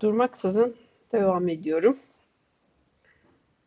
durmaksızın 0.00 0.76
devam 1.12 1.48
ediyorum. 1.48 1.98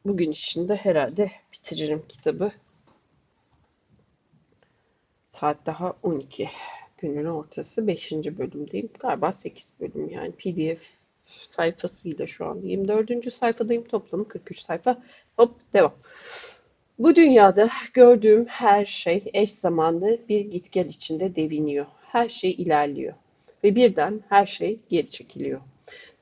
Bugün 0.06 0.32
içinde 0.32 0.76
herhalde 0.76 1.32
bitiririm 1.54 2.04
kitabı. 2.10 2.52
Saat 5.30 5.66
daha 5.66 5.94
12. 6.04 6.50
Günün 6.98 7.26
ortası 7.26 7.88
5. 7.88 8.12
bölümdeyim. 8.12 8.90
Galiba 9.00 9.32
8 9.32 9.74
bölüm 9.80 10.10
yani 10.10 10.32
pdf 10.32 10.90
sayfasıyla 11.26 12.28
şu 12.28 12.46
an 12.46 12.56
24. 12.64 13.34
sayfadayım. 13.34 13.84
Toplamı 13.84 14.28
43 14.28 14.60
sayfa. 14.60 15.04
Hop 15.38 15.56
devam. 15.74 15.94
Bu 17.00 17.16
dünyada 17.16 17.70
gördüğüm 17.94 18.46
her 18.46 18.86
şey 18.86 19.24
eş 19.34 19.52
zamanlı 19.52 20.20
bir 20.30 20.40
git 20.40 20.72
gel 20.72 20.86
içinde 20.86 21.36
deviniyor. 21.36 21.86
Her 22.02 22.30
şey 22.30 22.52
ilerliyor 22.52 23.14
ve 23.64 23.76
birden 23.76 24.24
her 24.30 24.46
şey 24.46 24.80
geri 24.90 25.10
çekiliyor. 25.10 25.62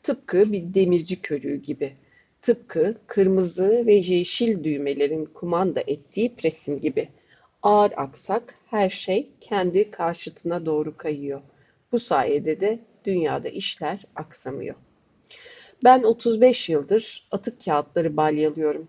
Tıpkı 0.03 0.51
bir 0.51 0.73
demirci 0.73 1.21
körüğü 1.21 1.55
gibi. 1.55 1.93
Tıpkı 2.41 2.95
kırmızı 3.07 3.83
ve 3.85 3.93
yeşil 3.93 4.63
düğmelerin 4.63 5.25
kumanda 5.25 5.83
ettiği 5.87 6.35
presim 6.35 6.81
gibi. 6.81 7.09
Ağır 7.63 7.91
aksak 7.95 8.55
her 8.67 8.89
şey 8.89 9.29
kendi 9.41 9.91
karşıtına 9.91 10.65
doğru 10.65 10.97
kayıyor. 10.97 11.41
Bu 11.91 11.99
sayede 11.99 12.59
de 12.59 12.79
dünyada 13.05 13.49
işler 13.49 14.05
aksamıyor. 14.15 14.75
Ben 15.83 16.03
35 16.03 16.69
yıldır 16.69 17.27
atık 17.31 17.65
kağıtları 17.65 18.17
balyalıyorum. 18.17 18.87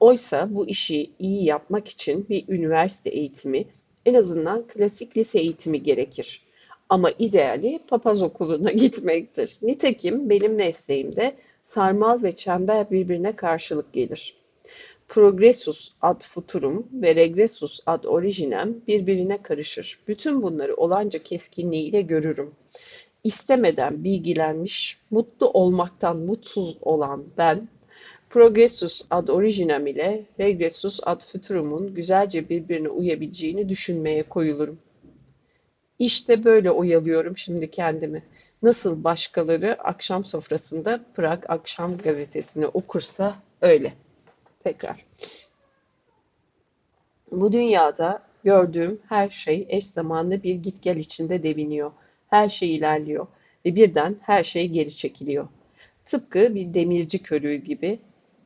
Oysa 0.00 0.54
bu 0.54 0.68
işi 0.68 1.10
iyi 1.18 1.44
yapmak 1.44 1.88
için 1.88 2.28
bir 2.28 2.48
üniversite 2.48 3.10
eğitimi, 3.10 3.66
en 4.06 4.14
azından 4.14 4.66
klasik 4.66 5.16
lise 5.16 5.38
eğitimi 5.38 5.82
gerekir. 5.82 6.45
Ama 6.88 7.10
ideali 7.18 7.80
papaz 7.88 8.22
okuluna 8.22 8.72
gitmektir. 8.82 9.56
Nitekim 9.62 10.30
benim 10.30 10.54
mesleğimde 10.54 11.36
sarmal 11.64 12.22
ve 12.22 12.36
çember 12.36 12.90
birbirine 12.90 13.36
karşılık 13.36 13.92
gelir. 13.92 14.36
Progressus 15.08 15.92
ad 16.00 16.20
futurum 16.22 16.86
ve 16.92 17.14
regressus 17.14 17.80
ad 17.86 18.04
originem 18.04 18.74
birbirine 18.88 19.42
karışır. 19.42 19.98
Bütün 20.08 20.42
bunları 20.42 20.74
olanca 20.74 21.22
keskinliğiyle 21.22 22.02
görürüm. 22.02 22.54
İstemeden 23.24 24.04
bilgilenmiş, 24.04 24.98
mutlu 25.10 25.50
olmaktan 25.50 26.16
mutsuz 26.16 26.76
olan 26.82 27.24
ben, 27.38 27.68
progressus 28.30 29.02
ad 29.10 29.28
originem 29.28 29.86
ile 29.86 30.24
regressus 30.40 31.00
ad 31.02 31.20
futurum'un 31.20 31.94
güzelce 31.94 32.48
birbirine 32.48 32.88
uyabileceğini 32.88 33.68
düşünmeye 33.68 34.22
koyulurum. 34.22 34.78
İşte 35.98 36.44
böyle 36.44 36.70
oyalıyorum 36.70 37.38
şimdi 37.38 37.70
kendimi. 37.70 38.22
Nasıl 38.62 39.04
başkaları 39.04 39.82
akşam 39.82 40.24
sofrasında 40.24 41.00
Prag 41.14 41.44
Akşam 41.48 41.98
Gazetesi'ni 41.98 42.66
okursa 42.66 43.36
öyle. 43.60 43.92
Tekrar. 44.64 45.06
Bu 47.32 47.52
dünyada 47.52 48.22
gördüğüm 48.44 49.00
her 49.08 49.30
şey 49.30 49.66
eş 49.68 49.86
zamanlı 49.86 50.42
bir 50.42 50.54
git 50.54 50.82
gel 50.82 50.96
içinde 50.96 51.42
deviniyor. 51.42 51.92
Her 52.30 52.48
şey 52.48 52.74
ilerliyor 52.74 53.26
ve 53.64 53.74
birden 53.74 54.16
her 54.22 54.44
şey 54.44 54.68
geri 54.68 54.96
çekiliyor. 54.96 55.48
Tıpkı 56.04 56.54
bir 56.54 56.74
demirci 56.74 57.22
körüğü 57.22 57.54
gibi, 57.54 57.98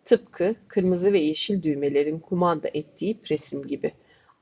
tıpkı 0.04 0.54
kırmızı 0.68 1.12
ve 1.12 1.18
yeşil 1.18 1.62
düğmelerin 1.62 2.18
kumanda 2.18 2.68
ettiği 2.74 3.18
presim 3.18 3.66
gibi. 3.66 3.92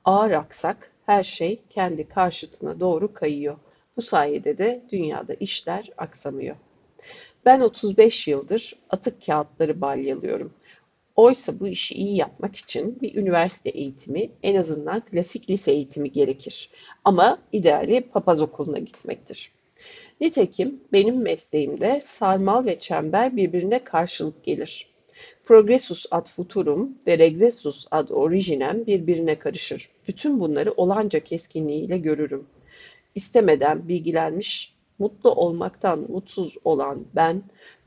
Ağır 0.05 0.31
aksak 0.31 0.91
her 1.09 1.25
şey 1.25 1.61
kendi 1.71 2.09
karşıtına 2.09 2.81
doğru 2.81 3.15
kayıyor. 3.15 3.57
Bu 3.97 4.03
sayede 4.03 4.59
de 4.59 4.83
dünyada 4.93 5.35
işler 5.35 5.91
aksamıyor. 5.99 6.57
Ben 7.45 7.61
35 7.61 8.29
yıldır 8.29 8.75
atık 8.91 9.27
kağıtları 9.27 9.81
balyalıyorum. 9.81 10.53
Oysa 11.17 11.61
bu 11.61 11.69
işi 11.69 11.95
iyi 11.95 12.17
yapmak 12.17 12.57
için 12.57 13.01
bir 13.01 13.15
üniversite 13.15 13.71
eğitimi, 13.71 14.31
en 14.43 14.55
azından 14.55 15.01
klasik 15.01 15.51
lise 15.51 15.73
eğitimi 15.73 16.13
gerekir. 16.13 16.71
Ama 17.05 17.39
ideali 17.53 18.01
papaz 18.01 18.41
okuluna 18.43 18.79
gitmektir. 18.79 19.53
Nitekim 20.21 20.81
benim 20.93 21.23
mesleğimde 21.23 22.01
sarmal 22.01 22.67
ve 22.67 22.81
çember 22.81 23.37
birbirine 23.37 23.85
karşılık 23.85 24.45
gelir. 24.45 24.88
Progressus 25.49 26.07
ad 26.11 26.27
futurum 26.29 26.99
ve 27.07 27.19
regressus 27.19 27.87
ad 27.91 28.09
originem 28.09 28.87
birbirine 28.87 29.39
karışır. 29.39 29.89
Bütün 30.09 30.41
bunları 30.41 30.73
olanca 30.73 31.21
keskinliğiyle 31.21 31.99
görürüm. 31.99 32.47
İstemeden 33.15 33.89
bilgilenmiş, 33.89 34.75
mutlu 34.99 35.31
olmaktan 35.31 35.99
mutsuz 36.09 36.57
olan 36.65 37.07
ben, 37.15 37.43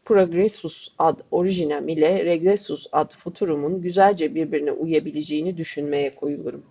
progressus 0.06 0.88
ad 0.98 1.20
originem 1.32 1.88
ile 1.88 2.26
regressus 2.26 2.88
ad 2.92 3.12
futurum'un 3.12 3.82
güzelce 3.82 4.36
birbirine 4.36 4.72
uyabileceğini 4.72 5.58
düşünmeye 5.58 6.16
koyulurum. 6.16 6.64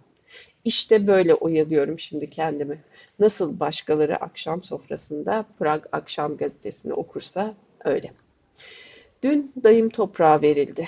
İşte 0.65 1.07
böyle 1.07 1.35
oyalıyorum 1.35 1.99
şimdi 1.99 2.31
kendimi. 2.31 2.85
Nasıl 3.19 3.61
başkaları 3.61 4.17
akşam 4.17 4.63
sofrasında 4.63 5.45
Prag 5.59 5.85
Akşam 5.93 6.37
Gazetesi'ni 6.37 6.93
okursa 6.93 7.55
öyle. 7.85 8.13
Dün 9.23 9.53
dayım 9.63 9.89
toprağa 9.89 10.43
verildi. 10.43 10.85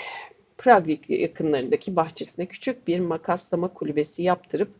Prag 0.58 0.88
yakınlarındaki 1.08 1.96
bahçesine 1.96 2.46
küçük 2.46 2.88
bir 2.88 3.00
makaslama 3.00 3.68
kulübesi 3.68 4.22
yaptırıp 4.22 4.70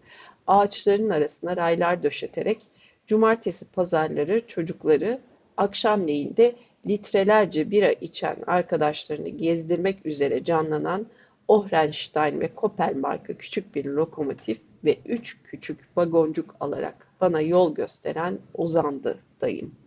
ağaçların 0.46 1.10
arasına 1.10 1.56
raylar 1.56 2.02
döşeterek 2.02 2.58
cumartesi 3.06 3.64
pazarları 3.64 4.46
çocukları 4.46 5.20
akşamleyin 5.56 6.36
de 6.36 6.54
litrelerce 6.86 7.70
bira 7.70 7.92
içen 7.92 8.36
arkadaşlarını 8.46 9.28
gezdirmek 9.28 10.06
üzere 10.06 10.44
canlanan 10.44 11.06
Ohrenstein 11.48 12.40
ve 12.40 12.54
Kopel 12.54 12.96
marka 12.96 13.34
küçük 13.34 13.74
bir 13.74 13.84
lokomotif 13.84 14.60
ve 14.84 14.96
üç 15.06 15.42
küçük 15.44 15.96
vagoncuk 15.96 16.54
alarak 16.60 17.06
bana 17.20 17.40
yol 17.40 17.74
gösteren 17.74 18.38
Ozan'dı 18.54 19.18
dayım. 19.40 19.81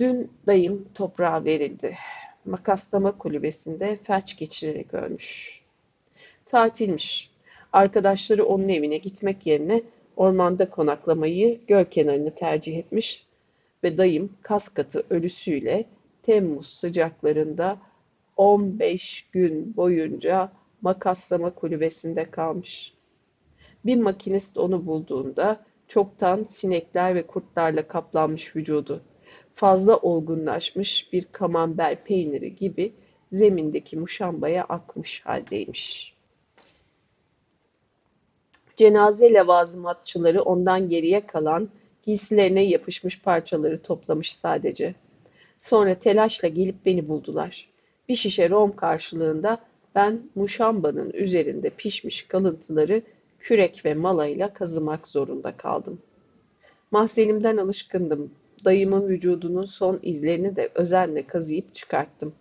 Dün 0.00 0.30
dayım 0.46 0.88
toprağa 0.94 1.44
verildi. 1.44 1.96
Makaslama 2.44 3.18
kulübesinde 3.18 3.98
felç 4.02 4.36
geçirerek 4.36 4.94
ölmüş. 4.94 5.60
Tatilmiş. 6.46 7.30
Arkadaşları 7.72 8.44
onun 8.44 8.68
evine 8.68 8.96
gitmek 8.96 9.46
yerine 9.46 9.82
ormanda 10.16 10.70
konaklamayı 10.70 11.60
göl 11.66 11.84
kenarını 11.84 12.34
tercih 12.34 12.78
etmiş 12.78 13.26
ve 13.84 13.98
dayım 13.98 14.32
kas 14.42 14.68
katı 14.68 15.04
ölüsüyle 15.10 15.84
Temmuz 16.22 16.66
sıcaklarında 16.66 17.78
15 18.36 19.28
gün 19.32 19.76
boyunca 19.76 20.52
makaslama 20.80 21.54
kulübesinde 21.54 22.30
kalmış. 22.30 22.94
Bir 23.84 23.96
makinist 23.96 24.58
onu 24.58 24.86
bulduğunda 24.86 25.64
çoktan 25.88 26.44
sinekler 26.44 27.14
ve 27.14 27.26
kurtlarla 27.26 27.88
kaplanmış 27.88 28.56
vücudu 28.56 29.02
fazla 29.60 29.96
olgunlaşmış 29.96 31.12
bir 31.12 31.24
kamember 31.32 32.04
peyniri 32.04 32.56
gibi 32.56 32.92
zemindeki 33.32 33.96
muşambaya 33.96 34.64
akmış 34.64 35.26
haldeymiş. 35.26 36.14
Cenaze 38.76 39.34
levazımatçıları 39.34 40.42
ondan 40.42 40.88
geriye 40.88 41.26
kalan 41.26 41.68
giysilerine 42.02 42.62
yapışmış 42.62 43.20
parçaları 43.20 43.82
toplamış 43.82 44.34
sadece. 44.34 44.94
Sonra 45.58 45.94
telaşla 45.94 46.48
gelip 46.48 46.86
beni 46.86 47.08
buldular. 47.08 47.68
Bir 48.08 48.16
şişe 48.16 48.50
rom 48.50 48.76
karşılığında 48.76 49.58
ben 49.94 50.22
muşambanın 50.34 51.10
üzerinde 51.10 51.70
pişmiş 51.70 52.22
kalıntıları 52.22 53.02
kürek 53.40 53.84
ve 53.84 53.94
malayla 53.94 54.52
kazımak 54.52 55.08
zorunda 55.08 55.56
kaldım. 55.56 56.02
Mahzenimden 56.90 57.56
alışkındım 57.56 58.30
dayımın 58.64 59.08
vücudunun 59.08 59.64
son 59.64 60.00
izlerini 60.02 60.56
de 60.56 60.70
özenle 60.74 61.26
kazıyıp 61.26 61.74
çıkarttım. 61.74 62.34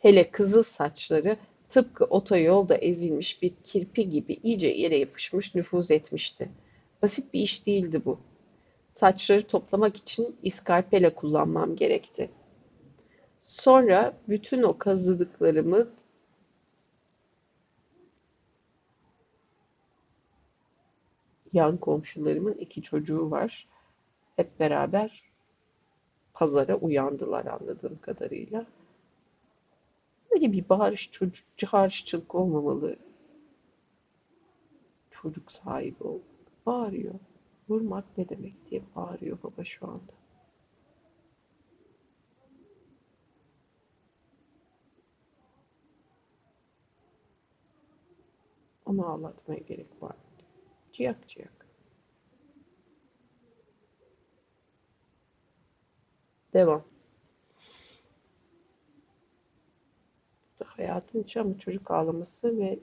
Hele 0.00 0.30
kızıl 0.30 0.62
saçları 0.62 1.36
tıpkı 1.68 2.04
otoyolda 2.04 2.76
ezilmiş 2.76 3.42
bir 3.42 3.52
kirpi 3.64 4.08
gibi 4.08 4.38
iyice 4.42 4.68
yere 4.68 4.98
yapışmış 4.98 5.54
nüfuz 5.54 5.90
etmişti. 5.90 6.48
Basit 7.02 7.34
bir 7.34 7.40
iş 7.40 7.66
değildi 7.66 8.02
bu. 8.04 8.20
Saçları 8.88 9.46
toplamak 9.46 9.96
için 9.96 10.36
iskarpela 10.42 11.14
kullanmam 11.14 11.76
gerekti. 11.76 12.30
Sonra 13.38 14.16
bütün 14.28 14.62
o 14.62 14.78
kazıdıklarımı 14.78 15.88
yan 21.52 21.76
komşularımın 21.76 22.54
iki 22.54 22.82
çocuğu 22.82 23.30
var. 23.30 23.68
Hep 24.36 24.60
beraber 24.60 25.27
pazara 26.38 26.76
uyandılar 26.76 27.46
anladığım 27.46 27.98
kadarıyla. 28.00 28.66
Böyle 30.30 30.52
bir 30.52 30.68
bağırış 30.68 31.10
çocuk, 31.10 31.46
çağrışçılık 31.56 32.34
olmamalı. 32.34 32.96
Çocuk 35.10 35.52
sahibi 35.52 36.04
ol. 36.04 36.20
Bağırıyor. 36.66 37.14
Vurmak 37.68 38.18
ne 38.18 38.28
demek 38.28 38.70
diye 38.70 38.82
bağırıyor 38.96 39.38
baba 39.42 39.64
şu 39.64 39.86
anda. 39.86 40.12
Onu 48.86 49.06
ağlatmaya 49.06 49.60
gerek 49.60 50.02
var. 50.02 50.16
Ciyak 50.92 51.28
ciyak. 51.28 51.57
Devam. 56.54 56.84
Hayatın 60.64 61.22
içi 61.22 61.40
ama 61.40 61.58
çocuk 61.58 61.90
ağlaması 61.90 62.58
ve 62.58 62.78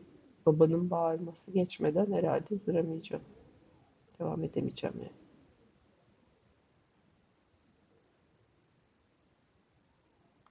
babanın 0.46 0.90
bağırması 0.90 1.52
geçmeden 1.52 2.12
herhalde 2.12 2.66
duramayacağım. 2.66 3.24
Devam 4.20 4.44
edemeyeceğim 4.44 4.96
yani. 5.00 5.12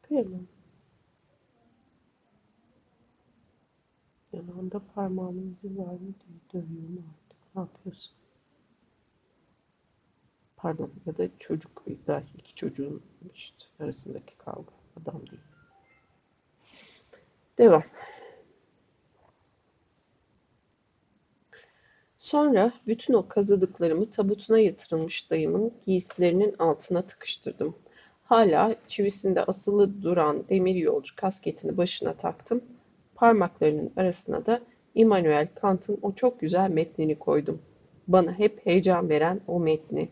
Kıyamam. 0.03 0.47
Yanağında 4.33 4.81
parmağımın 4.95 5.51
izi 5.51 5.79
var 5.79 5.93
mı 5.93 6.01
diye 6.01 6.39
dövüyor 6.53 6.89
mu 6.89 7.03
artık? 7.15 7.55
Ne 7.55 7.61
yapıyorsun? 7.61 8.15
Pardon 10.65 10.91
ya 11.07 11.17
da 11.17 11.29
çocuk 11.39 11.83
da 12.07 12.23
iki 12.39 12.55
çocuğun 12.55 13.03
işte 13.35 13.65
arasındaki 13.81 14.37
kavga. 14.39 14.73
Adam 15.03 15.21
değil. 15.31 15.43
Devam. 17.59 17.83
Sonra 22.17 22.73
bütün 22.87 23.15
o 23.15 23.29
kazıdıklarımı 23.29 24.11
tabutuna 24.11 24.59
yatırılmış 24.59 25.31
dayımın 25.31 25.73
giysilerinin 25.87 26.55
altına 26.59 27.03
tıkıştırdım. 27.03 27.77
Hala 28.25 28.77
çivisinde 28.89 29.45
asılı 29.45 30.03
duran 30.03 30.49
demir 30.49 30.75
yolcu 30.75 31.17
kasketini 31.17 31.77
başına 31.77 32.13
taktım. 32.13 32.65
Parmaklarının 33.15 33.93
arasına 33.97 34.47
da 34.47 34.61
Immanuel 34.95 35.49
Kant'ın 35.55 35.99
o 36.03 36.15
çok 36.15 36.41
güzel 36.41 36.71
metnini 36.71 37.19
koydum. 37.19 37.63
Bana 38.09 38.39
hep 38.39 38.67
heyecan 38.67 39.09
veren 39.09 39.41
o 39.47 39.61
metni. 39.61 40.09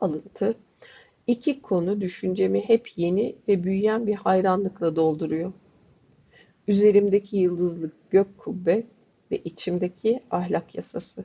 Alıntı. 0.00 0.54
İki 1.26 1.62
konu 1.62 2.00
düşüncemi 2.00 2.60
hep 2.60 2.88
yeni 2.96 3.36
ve 3.48 3.64
büyüyen 3.64 4.06
bir 4.06 4.14
hayranlıkla 4.14 4.96
dolduruyor. 4.96 5.52
Üzerimdeki 6.68 7.36
yıldızlı 7.36 7.90
gök 8.10 8.38
kubbe 8.38 8.84
ve 9.30 9.36
içimdeki 9.44 10.20
ahlak 10.30 10.74
yasası. 10.74 11.24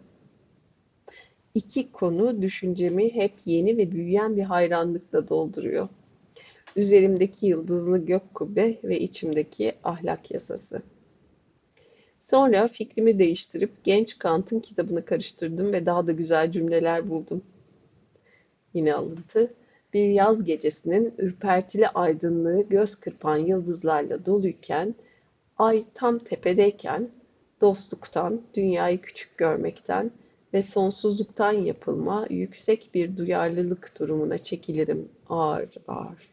İki 1.53 1.91
konu 1.91 2.41
düşüncemi 2.41 3.13
hep 3.13 3.33
yeni 3.45 3.77
ve 3.77 3.91
büyüyen 3.91 4.37
bir 4.37 4.43
hayranlıkla 4.43 5.29
dolduruyor. 5.29 5.89
Üzerimdeki 6.75 7.45
yıldızlı 7.45 8.05
gök 8.05 8.33
kubbe 8.33 8.77
ve 8.83 8.99
içimdeki 8.99 9.73
ahlak 9.83 10.31
yasası. 10.31 10.81
Sonra 12.21 12.67
fikrimi 12.67 13.19
değiştirip 13.19 13.71
genç 13.83 14.19
Kant'ın 14.19 14.59
kitabını 14.59 15.05
karıştırdım 15.05 15.73
ve 15.73 15.85
daha 15.85 16.07
da 16.07 16.11
güzel 16.11 16.51
cümleler 16.51 17.09
buldum. 17.09 17.41
Yine 18.75 18.93
alıntı. 18.93 19.53
Bir 19.93 20.07
yaz 20.07 20.43
gecesinin 20.43 21.13
ürpertili 21.17 21.87
aydınlığı 21.87 22.61
göz 22.61 22.95
kırpan 22.95 23.39
yıldızlarla 23.39 24.25
doluyken, 24.25 24.95
ay 25.57 25.85
tam 25.93 26.19
tepedeyken, 26.19 27.09
dostluktan, 27.61 28.41
dünyayı 28.53 29.01
küçük 29.01 29.37
görmekten 29.37 30.11
ve 30.53 30.61
sonsuzluktan 30.61 31.51
yapılma 31.51 32.27
yüksek 32.29 32.89
bir 32.93 33.17
duyarlılık 33.17 33.99
durumuna 33.99 34.37
çekilirim 34.37 35.09
ağır 35.29 35.69
ağır. 35.87 36.29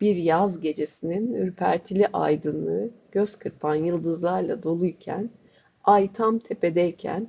Bir 0.00 0.16
yaz 0.16 0.60
gecesinin 0.60 1.34
ürpertili 1.34 2.08
aydınlığı 2.12 2.90
göz 3.12 3.36
kırpan 3.36 3.74
yıldızlarla 3.74 4.62
doluyken, 4.62 5.30
ay 5.84 6.12
tam 6.12 6.38
tepedeyken, 6.38 7.28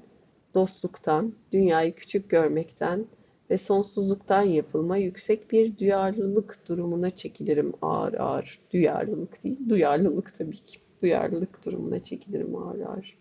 dostluktan, 0.53 1.33
dünyayı 1.51 1.95
küçük 1.95 2.29
görmekten 2.29 3.05
ve 3.49 3.57
sonsuzluktan 3.57 4.41
yapılma 4.41 4.97
yüksek 4.97 5.51
bir 5.51 5.77
duyarlılık 5.77 6.67
durumuna 6.67 7.09
çekilirim 7.09 7.73
ağır 7.81 8.13
ağır. 8.13 8.59
Duyarlılık 8.73 9.43
değil, 9.43 9.57
duyarlılık 9.69 10.37
tabii 10.37 10.65
ki. 10.65 10.79
Duyarlılık 11.01 11.65
durumuna 11.65 11.99
çekilirim 11.99 12.55
ağır 12.55 12.79
ağır. 12.79 13.17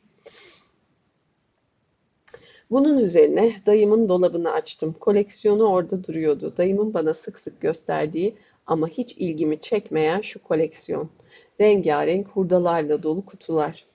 Bunun 2.71 2.99
üzerine 2.99 3.57
dayımın 3.67 4.09
dolabını 4.09 4.53
açtım. 4.53 4.95
Koleksiyonu 5.01 5.65
orada 5.65 6.05
duruyordu. 6.05 6.55
Dayımın 6.57 6.95
bana 6.95 7.15
sık 7.15 7.39
sık 7.39 7.61
gösterdiği 7.61 8.35
ama 8.67 8.89
hiç 8.89 9.13
ilgimi 9.17 9.61
çekmeyen 9.61 10.21
şu 10.21 10.43
koleksiyon. 10.43 11.11
Rengarenk 11.61 12.29
hurdalarla 12.29 13.03
dolu 13.03 13.27
kutular. 13.27 13.87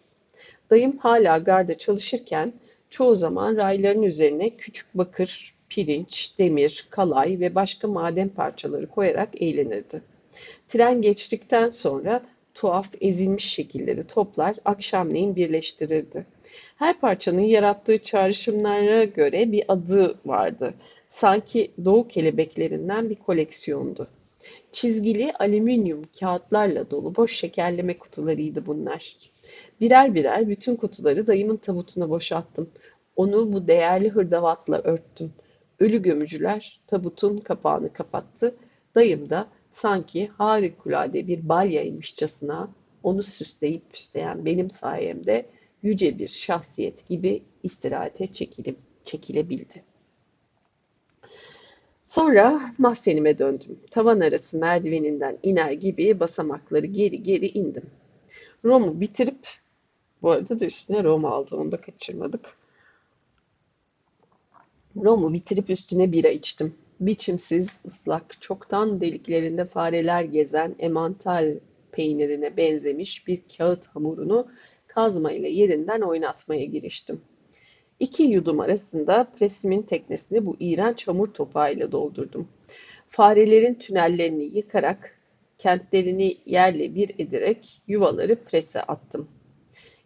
Dayım 0.69 0.97
hala 0.97 1.37
garda 1.37 1.77
çalışırken 1.77 2.53
çoğu 2.89 3.15
zaman 3.15 3.55
rayların 3.55 4.03
üzerine 4.03 4.49
küçük 4.49 4.97
bakır, 4.97 5.55
pirinç, 5.71 6.31
demir, 6.39 6.87
kalay 6.89 7.39
ve 7.39 7.55
başka 7.55 7.87
maden 7.87 8.29
parçaları 8.29 8.87
koyarak 8.87 9.41
eğlenirdi. 9.41 10.01
Tren 10.69 11.01
geçtikten 11.01 11.69
sonra 11.69 12.21
tuhaf 12.53 12.87
ezilmiş 13.01 13.45
şekilleri 13.45 14.03
toplar, 14.03 14.55
akşamleyin 14.65 15.35
birleştirirdi. 15.35 16.25
Her 16.75 16.99
parçanın 16.99 17.41
yarattığı 17.41 17.97
çağrışımlara 17.97 19.03
göre 19.03 19.51
bir 19.51 19.63
adı 19.67 20.15
vardı. 20.25 20.73
Sanki 21.09 21.71
doğu 21.85 22.07
kelebeklerinden 22.07 23.09
bir 23.09 23.15
koleksiyondu. 23.15 24.07
Çizgili 24.71 25.33
alüminyum 25.33 26.01
kağıtlarla 26.19 26.91
dolu 26.91 27.15
boş 27.15 27.35
şekerleme 27.35 27.97
kutularıydı 27.97 28.65
bunlar. 28.65 29.15
Birer 29.81 30.15
birer 30.15 30.49
bütün 30.49 30.75
kutuları 30.75 31.27
dayımın 31.27 31.57
tabutuna 31.57 32.09
boşalttım. 32.09 32.69
Onu 33.15 33.53
bu 33.53 33.67
değerli 33.67 34.09
hırdavatla 34.09 34.81
örttüm. 34.81 35.33
Ölü 35.81 36.01
gömücüler 36.01 36.79
tabutun 36.87 37.37
kapağını 37.37 37.93
kapattı. 37.93 38.55
Dayım 38.95 39.29
da 39.29 39.47
sanki 39.71 40.27
harikulade 40.27 41.27
bir 41.27 41.49
balyaymışçasına 41.49 42.69
onu 43.03 43.23
süsleyip 43.23 43.91
püsleyen 43.93 44.45
benim 44.45 44.69
sayemde 44.69 45.45
yüce 45.83 46.19
bir 46.19 46.27
şahsiyet 46.27 47.07
gibi 47.07 47.43
istirahate 47.63 48.27
çekilip 48.27 48.77
çekilebildi. 49.03 49.83
Sonra 52.05 52.61
mahzenime 52.77 53.39
döndüm. 53.39 53.79
Tavan 53.91 54.19
arası 54.19 54.57
merdiveninden 54.57 55.37
iner 55.43 55.71
gibi 55.71 56.19
basamakları 56.19 56.85
geri 56.85 57.23
geri 57.23 57.47
indim. 57.47 57.89
Rom'u 58.65 59.01
bitirip, 59.01 59.47
bu 60.21 60.31
arada 60.31 60.59
da 60.59 60.65
üstüne 60.65 61.03
Rom 61.03 61.25
aldı, 61.25 61.55
onu 61.55 61.71
da 61.71 61.81
kaçırmadık. 61.81 62.60
Rom'u 64.95 65.33
bitirip 65.33 65.69
üstüne 65.69 66.11
bira 66.11 66.29
içtim. 66.29 66.75
Biçimsiz, 66.99 67.79
ıslak, 67.85 68.41
çoktan 68.41 69.01
deliklerinde 69.01 69.65
fareler 69.65 70.23
gezen 70.23 70.75
emantal 70.79 71.55
peynirine 71.91 72.57
benzemiş 72.57 73.27
bir 73.27 73.41
kağıt 73.57 73.87
hamurunu 73.87 74.47
kazma 74.87 75.31
ile 75.31 75.49
yerinden 75.49 76.01
oynatmaya 76.01 76.65
giriştim. 76.65 77.21
İki 77.99 78.23
yudum 78.23 78.59
arasında 78.59 79.27
presimin 79.39 79.81
teknesini 79.81 80.45
bu 80.45 80.55
iğrenç 80.59 81.07
hamur 81.07 81.27
topağıyla 81.27 81.91
doldurdum. 81.91 82.47
Farelerin 83.09 83.73
tünellerini 83.73 84.43
yıkarak, 84.43 85.17
kentlerini 85.57 86.37
yerle 86.45 86.95
bir 86.95 87.11
ederek 87.19 87.81
yuvaları 87.87 88.35
prese 88.35 88.81
attım. 88.81 89.27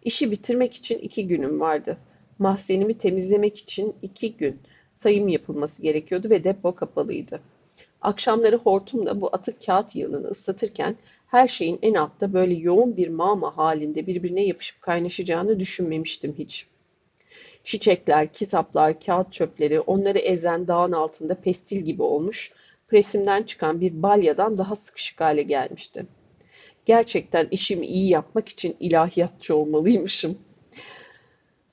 İşi 0.03 0.31
bitirmek 0.31 0.73
için 0.73 0.99
iki 0.99 1.27
günüm 1.27 1.59
vardı. 1.59 1.97
Mahzenimi 2.39 2.97
temizlemek 2.97 3.57
için 3.57 3.95
iki 4.01 4.37
gün 4.37 4.59
sayım 5.05 5.27
yapılması 5.27 5.81
gerekiyordu 5.81 6.29
ve 6.29 6.43
depo 6.43 6.75
kapalıydı. 6.75 7.39
Akşamları 8.01 8.55
hortumla 8.55 9.21
bu 9.21 9.29
atık 9.31 9.65
kağıt 9.65 9.95
yığınını 9.95 10.27
ıslatırken 10.27 10.95
her 11.27 11.47
şeyin 11.47 11.79
en 11.81 11.93
altta 11.93 12.33
böyle 12.33 12.53
yoğun 12.53 12.97
bir 12.97 13.07
mağma 13.07 13.57
halinde 13.57 14.07
birbirine 14.07 14.45
yapışıp 14.45 14.81
kaynaşacağını 14.81 15.59
düşünmemiştim 15.59 16.35
hiç. 16.37 16.67
Çiçekler, 17.63 18.33
kitaplar, 18.33 18.99
kağıt 18.99 19.33
çöpleri 19.33 19.79
onları 19.79 20.17
ezen 20.17 20.67
dağın 20.67 20.91
altında 20.91 21.35
pestil 21.35 21.81
gibi 21.81 22.01
olmuş, 22.01 22.51
presimden 22.87 23.43
çıkan 23.43 23.81
bir 23.81 24.03
balyadan 24.03 24.57
daha 24.57 24.75
sıkışık 24.75 25.21
hale 25.21 25.43
gelmişti. 25.43 26.05
Gerçekten 26.85 27.47
işimi 27.51 27.85
iyi 27.85 28.09
yapmak 28.09 28.49
için 28.49 28.75
ilahiyatçı 28.79 29.55
olmalıymışım. 29.55 30.37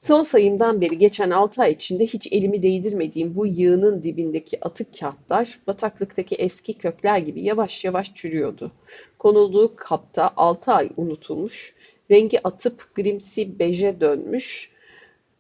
Son 0.02 0.22
sayımdan 0.22 0.80
beri 0.80 0.98
geçen 0.98 1.30
altı 1.30 1.62
ay 1.62 1.72
içinde 1.72 2.06
hiç 2.06 2.28
elimi 2.32 2.62
değdirmediğim 2.62 3.36
bu 3.36 3.46
yığının 3.46 4.02
dibindeki 4.02 4.64
atık 4.64 4.98
kağıtlar 4.98 5.58
bataklıktaki 5.66 6.34
eski 6.34 6.74
kökler 6.74 7.18
gibi 7.18 7.42
yavaş 7.42 7.84
yavaş 7.84 8.14
çürüyordu. 8.14 8.72
Konulduğu 9.18 9.76
kapta 9.76 10.30
altı 10.36 10.72
ay 10.72 10.90
unutulmuş, 10.96 11.74
rengi 12.10 12.46
atıp 12.46 12.94
grimsi 12.94 13.58
beje 13.58 14.00
dönmüş, 14.00 14.70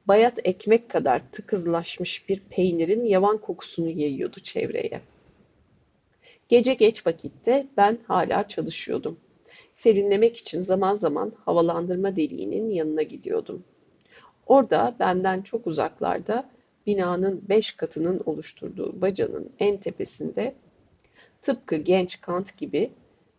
bayat 0.08 0.38
ekmek 0.44 0.90
kadar 0.90 1.22
tıkızlaşmış 1.32 2.28
bir 2.28 2.40
peynirin 2.50 3.04
yavan 3.04 3.36
kokusunu 3.36 3.90
yayıyordu 3.90 4.40
çevreye. 4.40 5.00
Gece 6.48 6.74
geç 6.74 7.06
vakitte 7.06 7.66
ben 7.76 7.98
hala 8.06 8.48
çalışıyordum. 8.48 9.16
Serinlemek 9.72 10.36
için 10.36 10.60
zaman 10.60 10.94
zaman 10.94 11.32
havalandırma 11.44 12.16
deliğinin 12.16 12.70
yanına 12.70 13.02
gidiyordum. 13.02 13.64
Orada 14.52 14.96
benden 15.00 15.42
çok 15.42 15.66
uzaklarda 15.66 16.50
binanın 16.86 17.42
beş 17.48 17.72
katının 17.72 18.20
oluşturduğu 18.26 19.00
bacanın 19.00 19.50
en 19.58 19.76
tepesinde 19.76 20.54
tıpkı 21.42 21.76
genç 21.76 22.20
Kant 22.20 22.58
gibi 22.58 22.90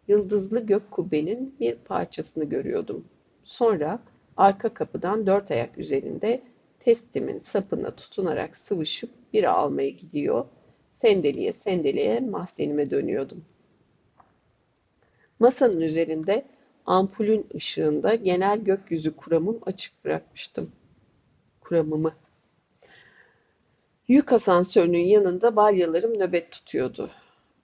yıldızlı 0.08 0.66
gök 0.66 0.92
kubbenin 0.92 1.56
bir 1.60 1.76
parçasını 1.76 2.44
görüyordum. 2.44 3.06
Sonra 3.44 4.00
arka 4.38 4.74
kapıdan 4.74 5.28
dört 5.28 5.52
ayak 5.52 5.78
üzerinde 5.78 6.42
testimin 6.80 7.40
sapına 7.40 7.92
tutunarak 7.92 8.58
sıvışıp 8.58 9.10
bira 9.34 9.52
almaya 9.52 9.90
gidiyor, 9.90 10.46
sendeleye 10.92 11.52
sendeleye 11.52 12.20
mahzenime 12.20 12.92
dönüyordum. 12.92 13.46
Masanın 15.40 15.82
üzerinde 15.82 16.46
ampulün 16.86 17.48
ışığında 17.56 18.16
genel 18.16 18.60
gökyüzü 18.60 19.16
kuramım 19.16 19.60
açık 19.66 20.06
bırakmıştım. 20.06 20.72
Kuramımı. 21.64 22.14
Yük 24.08 24.34
asansörünün 24.34 24.98
yanında 24.98 25.56
balyalarım 25.56 26.20
nöbet 26.20 26.52
tutuyordu. 26.52 27.10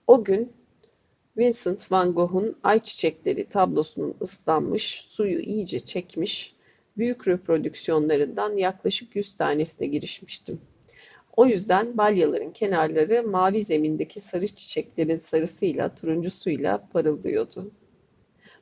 O 0.06 0.24
gün 0.24 0.52
Vincent 1.36 1.92
van 1.92 2.14
Gogh'un 2.14 2.56
Ay 2.62 2.82
Çiçekleri 2.82 3.48
tablosunun 3.48 4.14
ıslanmış, 4.22 5.00
suyu 5.00 5.40
iyice 5.40 5.80
çekmiş, 5.80 6.54
büyük 6.96 7.28
reprodüksiyonlarından 7.28 8.56
yaklaşık 8.56 9.16
yüz 9.16 9.36
tanesine 9.36 9.86
girişmiştim. 9.86 10.60
O 11.36 11.46
yüzden 11.46 11.96
balyaların 11.96 12.52
kenarları 12.52 13.22
mavi 13.22 13.64
zemindeki 13.64 14.20
sarı 14.20 14.46
çiçeklerin 14.46 15.18
sarısıyla, 15.18 15.94
turuncusuyla 15.94 16.88
parıldıyordu. 16.92 17.70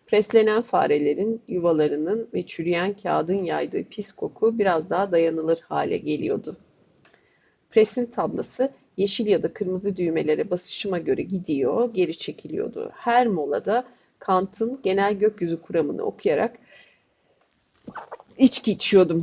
Preslenen 0.09 0.63
farelerin 0.63 1.43
yuvalarının 1.49 2.29
ve 2.35 2.47
çürüyen 2.47 2.95
kağıdın 2.95 3.39
yaydığı 3.39 3.85
pis 3.85 4.13
koku 4.13 4.59
biraz 4.59 4.91
daha 4.91 5.13
dayanılır 5.13 5.61
hale 5.61 5.97
geliyordu. 5.97 6.57
Presin 7.71 8.07
tablası 8.07 8.73
yeşil 8.97 9.27
ya 9.27 9.43
da 9.43 9.53
kırmızı 9.53 9.97
düğmelere 9.97 10.51
basışıma 10.51 10.99
göre 10.99 11.23
gidiyor, 11.23 11.95
geri 11.95 12.19
çekiliyordu. 12.19 12.93
Her 12.95 13.27
molada 13.27 13.85
Kant'ın 14.19 14.81
genel 14.83 15.15
gökyüzü 15.15 15.63
kuramını 15.63 16.03
okuyarak 16.03 16.59
içki 18.39 18.73
içiyordum. 18.73 19.23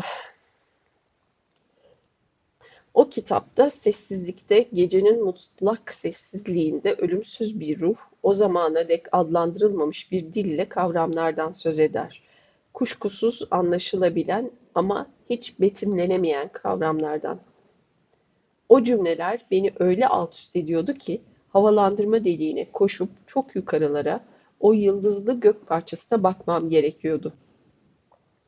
O 2.95 3.09
kitapta 3.09 3.69
sessizlikte, 3.69 4.67
gecenin 4.73 5.23
mutlak 5.23 5.93
sessizliğinde 5.93 6.93
ölümsüz 6.93 7.59
bir 7.59 7.79
ruh, 7.79 7.95
o 8.23 8.33
zamana 8.33 8.89
dek 8.89 9.05
adlandırılmamış 9.11 10.11
bir 10.11 10.33
dille 10.33 10.69
kavramlardan 10.69 11.51
söz 11.51 11.79
eder. 11.79 12.23
Kuşkusuz 12.73 13.47
anlaşılabilen 13.51 14.51
ama 14.75 15.07
hiç 15.29 15.59
betimlenemeyen 15.59 16.49
kavramlardan. 16.49 17.39
O 18.69 18.83
cümleler 18.83 19.45
beni 19.51 19.71
öyle 19.79 20.07
alt 20.07 20.33
üst 20.33 20.55
ediyordu 20.55 20.93
ki 20.93 21.21
havalandırma 21.49 22.25
deliğine 22.25 22.71
koşup 22.71 23.09
çok 23.27 23.55
yukarılara 23.55 24.25
o 24.59 24.73
yıldızlı 24.73 25.39
gök 25.39 25.67
parçasına 25.67 26.23
bakmam 26.23 26.69
gerekiyordu. 26.69 27.33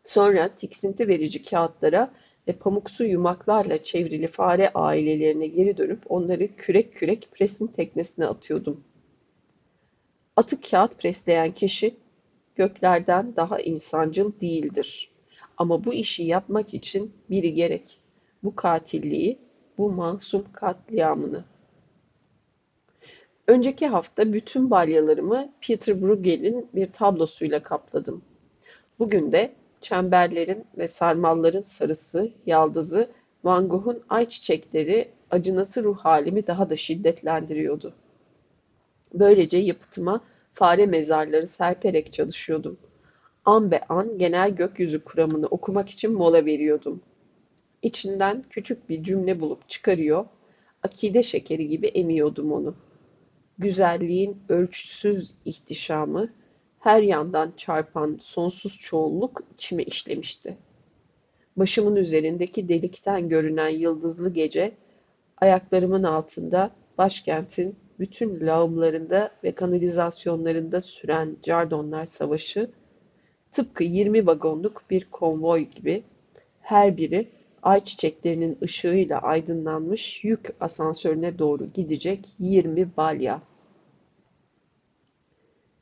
Sonra 0.03 0.49
tiksinti 0.55 1.07
verici 1.07 1.43
kağıtlara 1.43 2.11
ve 2.47 2.53
pamuksu 2.53 3.05
yumaklarla 3.05 3.83
çevrili 3.83 4.27
fare 4.27 4.71
ailelerine 4.73 5.47
geri 5.47 5.77
dönüp 5.77 5.99
onları 6.09 6.55
kürek 6.55 6.95
kürek 6.95 7.29
presin 7.31 7.67
teknesine 7.67 8.25
atıyordum. 8.25 8.83
Atık 10.35 10.71
kağıt 10.71 10.99
presleyen 10.99 11.51
kişi 11.51 11.95
göklerden 12.55 13.35
daha 13.35 13.59
insancıl 13.59 14.39
değildir. 14.41 15.11
Ama 15.57 15.85
bu 15.85 15.93
işi 15.93 16.23
yapmak 16.23 16.73
için 16.73 17.13
biri 17.29 17.53
gerek. 17.53 17.99
Bu 18.43 18.55
katilliği, 18.55 19.39
bu 19.77 19.91
masum 19.91 20.45
katliamını. 20.51 21.45
Önceki 23.47 23.87
hafta 23.87 24.33
bütün 24.33 24.71
balyalarımı 24.71 25.53
Peter 25.61 26.01
Bruegel'in 26.01 26.69
bir 26.75 26.91
tablosuyla 26.91 27.63
kapladım. 27.63 28.21
Bugün 28.99 29.31
de 29.31 29.53
çemberlerin 29.81 30.65
ve 30.77 30.87
sarmalların 30.87 31.61
sarısı, 31.61 32.31
yaldızı, 32.45 33.09
Van 33.43 33.69
Gogh'un 33.69 34.03
ayçiçekleri 34.09 35.11
acınası 35.31 35.83
ruh 35.83 35.97
halimi 35.97 36.47
daha 36.47 36.69
da 36.69 36.75
şiddetlendiriyordu. 36.75 37.93
Böylece 39.13 39.57
yapıtıma 39.57 40.21
fare 40.53 40.85
mezarları 40.85 41.47
serperek 41.47 42.13
çalışıyordum. 42.13 42.77
An 43.45 43.71
be 43.71 43.79
an 43.89 44.17
genel 44.17 44.55
gökyüzü 44.55 45.03
kuramını 45.03 45.47
okumak 45.47 45.89
için 45.89 46.13
mola 46.13 46.45
veriyordum. 46.45 47.01
İçinden 47.81 48.43
küçük 48.49 48.89
bir 48.89 49.03
cümle 49.03 49.39
bulup 49.39 49.69
çıkarıyor, 49.69 50.25
akide 50.83 51.23
şekeri 51.23 51.67
gibi 51.67 51.87
emiyordum 51.87 52.51
onu. 52.51 52.75
Güzelliğin 53.57 54.37
ölçüsüz 54.49 55.31
ihtişamı, 55.45 56.29
her 56.79 57.01
yandan 57.01 57.53
çarpan 57.57 58.19
sonsuz 58.21 58.77
çoğunluk 58.77 59.43
içime 59.53 59.83
işlemişti. 59.83 60.57
Başımın 61.57 61.95
üzerindeki 61.95 62.69
delikten 62.69 63.29
görünen 63.29 63.69
yıldızlı 63.69 64.33
gece, 64.33 64.71
ayaklarımın 65.37 66.03
altında 66.03 66.71
başkentin 66.97 67.75
bütün 67.99 68.47
lağımlarında 68.47 69.31
ve 69.43 69.51
kanalizasyonlarında 69.51 70.81
süren 70.81 71.37
Cardonlar 71.43 72.05
Savaşı, 72.05 72.71
tıpkı 73.51 73.83
20 73.83 74.27
vagonluk 74.27 74.83
bir 74.89 75.07
konvoy 75.11 75.61
gibi 75.61 76.03
her 76.61 76.97
biri 76.97 77.27
ay 77.63 77.83
çiçeklerinin 77.83 78.57
ışığıyla 78.63 79.19
aydınlanmış 79.19 80.23
yük 80.23 80.49
asansörüne 80.59 81.39
doğru 81.39 81.65
gidecek 81.73 82.25
20 82.39 82.97
balya. 82.97 83.41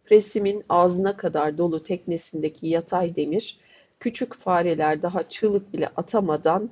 Presimin 0.05 0.63
ağzına 0.69 1.17
kadar 1.17 1.57
dolu 1.57 1.83
teknesindeki 1.83 2.67
yatay 2.67 3.15
demir, 3.15 3.57
küçük 3.99 4.33
fareler 4.33 5.01
daha 5.01 5.29
çığlık 5.29 5.73
bile 5.73 5.87
atamadan 5.87 6.69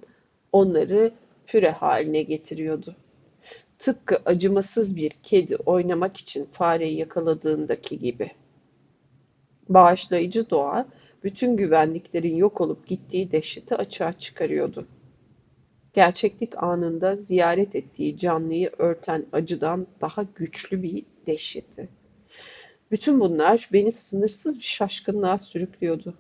onları 0.52 1.12
püre 1.48 1.72
haline 1.72 2.22
getiriyordu. 2.22 2.96
Tıpkı 3.80 4.22
acımasız 4.26 4.96
bir 4.96 5.10
kedi 5.10 5.56
oynamak 5.56 6.18
için 6.18 6.46
fareyi 6.52 6.98
yakaladığındaki 6.98 8.00
gibi. 8.00 8.32
Bağışlayıcı 9.70 10.50
doğa, 10.50 10.88
bütün 11.24 11.58
güvenliklerin 11.58 12.36
yok 12.36 12.62
olup 12.62 12.88
gittiği 12.88 13.32
dehşeti 13.32 13.76
açığa 13.76 14.14
çıkarıyordu. 14.14 14.88
Gerçeklik 15.94 16.64
anında 16.64 17.16
ziyaret 17.16 17.76
ettiği 17.76 18.18
canlıyı 18.18 18.72
örten 18.78 19.26
acıdan 19.32 19.88
daha 20.02 20.26
güçlü 20.36 20.84
bir 20.84 21.06
dehşeti. 21.28 21.90
Bütün 22.94 23.20
bunlar 23.20 23.70
beni 23.74 23.92
sınırsız 23.92 24.58
bir 24.58 24.64
şaşkınlığa 24.64 25.38
sürüklüyordu. 25.38 26.14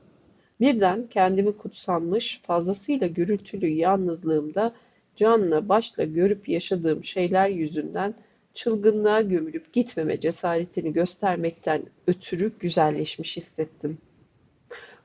Birden 0.59 1.07
kendimi 1.07 1.57
kutsanmış, 1.57 2.41
fazlasıyla 2.43 3.07
gürültülü 3.07 3.67
yalnızlığımda 3.67 4.73
canla 5.15 5.69
başla 5.69 6.03
görüp 6.03 6.49
yaşadığım 6.49 7.03
şeyler 7.03 7.49
yüzünden 7.49 8.13
çılgınlığa 8.53 9.21
gömülüp 9.21 9.73
gitmeme 9.73 10.19
cesaretini 10.19 10.93
göstermekten 10.93 11.83
ötürü 12.07 12.51
güzelleşmiş 12.59 13.37
hissettim. 13.37 13.97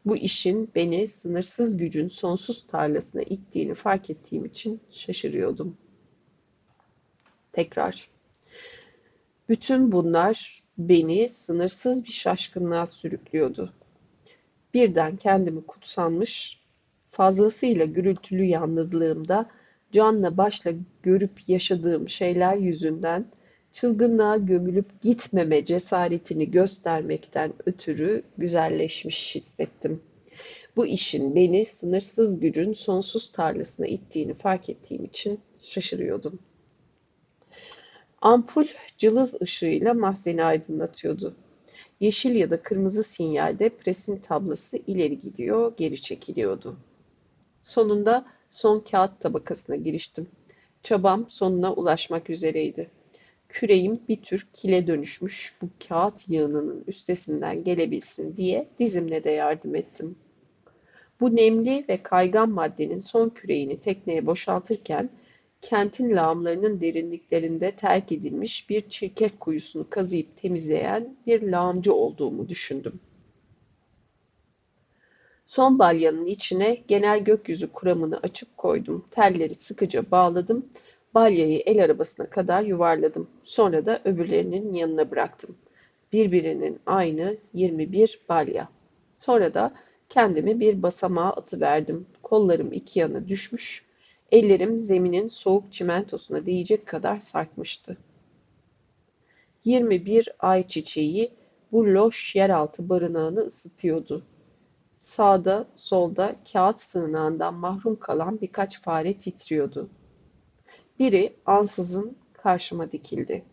Bu 0.07 0.17
işin 0.17 0.71
beni 0.75 1.07
sınırsız 1.07 1.77
gücün 1.77 2.09
sonsuz 2.09 2.67
tarlasına 2.67 3.23
ittiğini 3.23 3.75
fark 3.75 4.11
ettiğim 4.11 4.45
için 4.45 4.81
şaşırıyordum. 4.91 5.77
Tekrar. 7.53 8.09
Bütün 9.49 9.93
bunlar 9.93 10.68
beni 10.79 11.29
sınırsız 11.29 12.05
bir 12.05 12.13
şaşkınlığa 12.13 12.87
sürüklüyordu. 12.87 13.73
Birden 14.75 15.17
kendimi 15.17 15.67
kutsanmış, 15.67 16.61
fazlasıyla 17.11 17.85
gürültülü 17.85 18.45
yalnızlığımda 18.45 19.51
canla 19.93 20.37
başla 20.37 20.71
görüp 21.03 21.49
yaşadığım 21.49 22.09
şeyler 22.09 22.57
yüzünden 22.57 23.27
çılgınlığa 23.73 24.37
gömülüp 24.37 25.03
gitmeme 25.03 25.65
cesaretini 25.65 26.51
göstermekten 26.51 27.53
ötürü 27.67 28.23
güzelleşmiş 28.39 29.35
hissettim. 29.35 30.01
Bu 30.77 30.87
işin 30.87 31.35
beni 31.35 31.65
sınırsız 31.65 32.41
gücün 32.41 32.73
sonsuz 32.73 33.33
tarlasına 33.33 33.87
ittiğini 33.87 34.35
fark 34.35 34.69
ettiğim 34.69 35.05
için 35.05 35.41
şaşırıyordum. 35.63 36.39
Ampul 38.23 38.67
cılız 38.99 39.43
ışığıyla 39.43 39.95
mahzeni 39.95 40.45
aydınlatıyordu. 40.45 41.35
Yeşil 42.01 42.35
ya 42.35 42.51
da 42.51 42.63
kırmızı 42.63 43.03
sinyalde 43.03 43.69
presin 43.69 44.17
tablası 44.17 44.77
ileri 44.87 45.21
gidiyor, 45.21 45.73
geri 45.77 46.03
çekiliyordu. 46.03 46.77
Sonunda 47.63 48.27
son 48.51 48.81
kağıt 48.81 49.21
tabakasına 49.21 49.77
giriştim. 49.77 50.29
Çabam 50.83 51.27
sonuna 51.31 51.73
ulaşmak 51.73 52.31
üzereydi. 52.31 52.91
küreğim 53.49 54.01
bir 54.09 54.23
tür 54.23 54.49
kile 54.53 54.87
dönüşmüş 54.87 55.55
bu 55.63 55.69
kağıt 55.89 56.29
yığınının 56.29 56.85
üstesinden 56.87 57.65
gelebilsin 57.65 58.37
diye 58.37 58.69
dizimle 58.79 59.25
de 59.25 59.31
yardım 59.31 59.75
ettim. 59.75 60.17
Bu 61.21 61.37
nemli 61.37 61.85
ve 61.89 62.03
kaygan 62.03 62.51
maddenin 62.51 62.99
son 62.99 63.29
küreğini 63.29 63.81
tekneye 63.81 64.27
boşaltırken 64.27 65.11
kentin 65.63 66.17
lağımlarının 66.17 66.81
derinliklerinde 66.81 67.71
terk 67.71 68.13
edilmiş 68.13 68.71
bir 68.71 68.89
çirkef 68.89 69.39
kuyusunu 69.39 69.91
kazıyıp 69.91 70.37
temizleyen 70.37 71.17
bir 71.27 71.43
lağımcı 71.43 71.95
olduğumu 71.95 72.49
düşündüm. 72.49 73.01
Son 75.45 75.79
balyanın 75.79 76.27
içine 76.27 76.83
genel 76.89 77.25
gökyüzü 77.25 77.73
kuramını 77.73 78.21
açıp 78.23 78.57
koydum. 78.57 79.05
Telleri 79.11 79.55
sıkıca 79.55 80.11
bağladım. 80.11 80.67
Balyayı 81.15 81.63
el 81.67 81.85
arabasına 81.85 82.31
kadar 82.31 82.63
yuvarladım. 82.63 83.29
Sonra 83.45 83.87
da 83.87 84.01
öbürlerinin 84.05 84.75
yanına 84.75 85.11
bıraktım. 85.11 85.57
Birbirinin 86.13 86.81
aynı 86.87 87.37
21 87.55 88.21
balya. 88.29 88.69
Sonra 89.15 89.55
da 89.55 89.75
kendimi 90.09 90.61
bir 90.61 90.83
basamağa 90.83 91.31
atıverdim. 91.31 92.07
Kollarım 92.23 92.73
iki 92.73 92.99
yana 92.99 93.29
düşmüş, 93.29 93.85
ellerim 94.33 94.79
zeminin 94.79 95.29
soğuk 95.29 95.73
çimentosuna 95.73 96.47
değecek 96.47 96.87
kadar 96.87 97.21
sarkmıştı. 97.21 97.97
21 99.65 100.29
ay 100.39 100.69
çiçeği 100.69 101.33
bu 101.73 101.87
loş 101.87 102.37
yeraltı 102.37 102.89
barınağını 102.89 103.41
ısıtıyordu. 103.41 104.23
Sağda, 104.97 105.67
solda 105.75 106.37
kağıt 106.53 106.81
sığınağından 106.81 107.55
mahrum 107.55 107.99
kalan 107.99 108.41
birkaç 108.41 108.83
fare 108.83 109.15
titriyordu. 109.15 109.91
Biri 110.99 111.37
ansızın 111.47 112.17
karşıma 112.33 112.93
dikildi. 112.93 113.45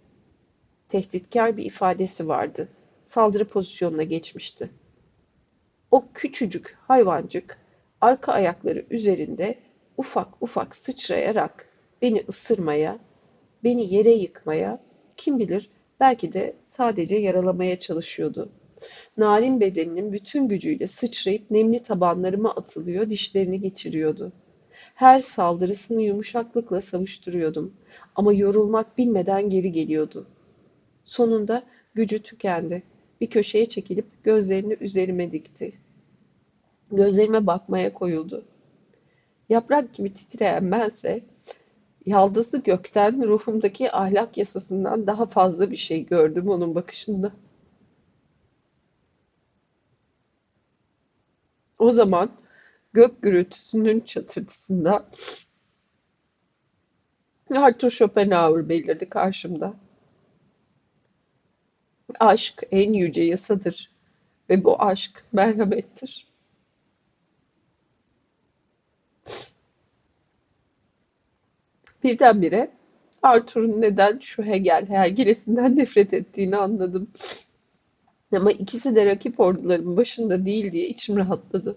Tehditkar 0.89 1.58
bir 1.58 1.65
ifadesi 1.65 2.27
vardı. 2.27 2.70
Saldırı 3.05 3.48
pozisyonuna 3.48 4.03
geçmişti. 4.03 4.70
O 5.91 6.05
küçücük 6.13 6.77
hayvancık 6.88 7.58
arka 8.01 8.32
ayakları 8.32 8.86
üzerinde 8.89 9.64
ufak 9.98 10.28
ufak 10.42 10.75
sıçrayarak 10.75 11.70
beni 12.02 12.24
ısırmaya, 12.30 13.00
beni 13.64 13.94
yere 13.94 14.12
yıkmaya, 14.12 14.80
kim 15.18 15.40
bilir 15.40 15.70
belki 16.00 16.34
de 16.34 16.56
sadece 16.62 17.16
yaralamaya 17.16 17.80
çalışıyordu. 17.80 18.50
Narin 19.18 19.60
bedeninin 19.60 20.14
bütün 20.14 20.48
gücüyle 20.48 20.88
sıçrayıp 20.88 21.52
nemli 21.52 21.84
tabanlarıma 21.84 22.52
atılıyor, 22.52 23.10
dişlerini 23.10 23.62
geçiriyordu. 23.62 24.32
Her 24.96 25.22
saldırısını 25.22 26.02
yumuşaklıkla 26.02 26.82
savuşturuyordum 26.82 27.74
ama 28.16 28.34
yorulmak 28.34 28.98
bilmeden 28.98 29.50
geri 29.50 29.72
geliyordu. 29.72 30.28
Sonunda 31.06 31.64
gücü 31.94 32.20
tükendi. 32.20 32.84
Bir 33.22 33.28
köşeye 33.28 33.66
çekilip 33.66 34.24
gözlerini 34.24 34.78
üzerime 34.82 35.32
dikti. 35.32 35.74
Gözlerime 36.92 37.48
bakmaya 37.48 37.94
koyuldu. 37.94 38.46
Yaprak 39.50 39.94
gibi 39.94 40.14
titreyen 40.14 40.72
bense, 40.72 41.24
yaldızlı 42.06 42.64
gökten 42.64 43.28
ruhumdaki 43.28 43.92
ahlak 43.92 44.38
yasasından 44.38 45.08
daha 45.08 45.25
fazla 45.25 45.72
bir 45.72 45.75
şey 45.75 46.06
gördüm 46.06 46.50
onun 46.50 46.75
bakışında. 46.75 47.32
O 51.80 51.92
zaman 51.92 52.32
gök 52.94 53.22
gürültüsünün 53.22 54.00
çatırtısında 54.00 55.06
Arthur 57.56 57.90
Schopenhauer 57.90 58.70
belirdi 58.70 59.10
karşımda. 59.10 59.74
Aşk 62.20 62.64
en 62.72 62.94
yüce 62.94 63.22
yasadır 63.22 63.92
ve 64.50 64.64
bu 64.64 64.82
aşk 64.82 65.25
merhamettir. 65.32 66.35
Birdenbire 72.06 72.72
Arthur'un 73.22 73.82
neden 73.82 74.20
şu 74.20 74.44
Hegel 74.44 74.88
hergilesinden 74.88 75.76
nefret 75.80 76.13
ettiğini 76.13 76.58
anladım. 76.58 77.08
Ama 78.36 78.52
ikisi 78.52 78.96
de 78.96 79.06
rakip 79.06 79.39
orduların 79.39 79.98
başında 79.98 80.46
değil 80.46 80.72
diye 80.72 80.88
içim 80.88 81.18
rahatladı. 81.18 81.76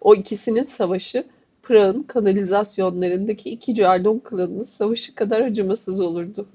O 0.00 0.14
ikisinin 0.14 0.62
savaşı 0.62 1.26
Prag'ın 1.62 2.02
kanalizasyonlarındaki 2.02 3.50
iki 3.50 3.74
Cardon 3.74 4.18
klanının 4.18 4.62
savaşı 4.62 5.14
kadar 5.14 5.40
acımasız 5.40 6.00
olurdu. 6.00 6.48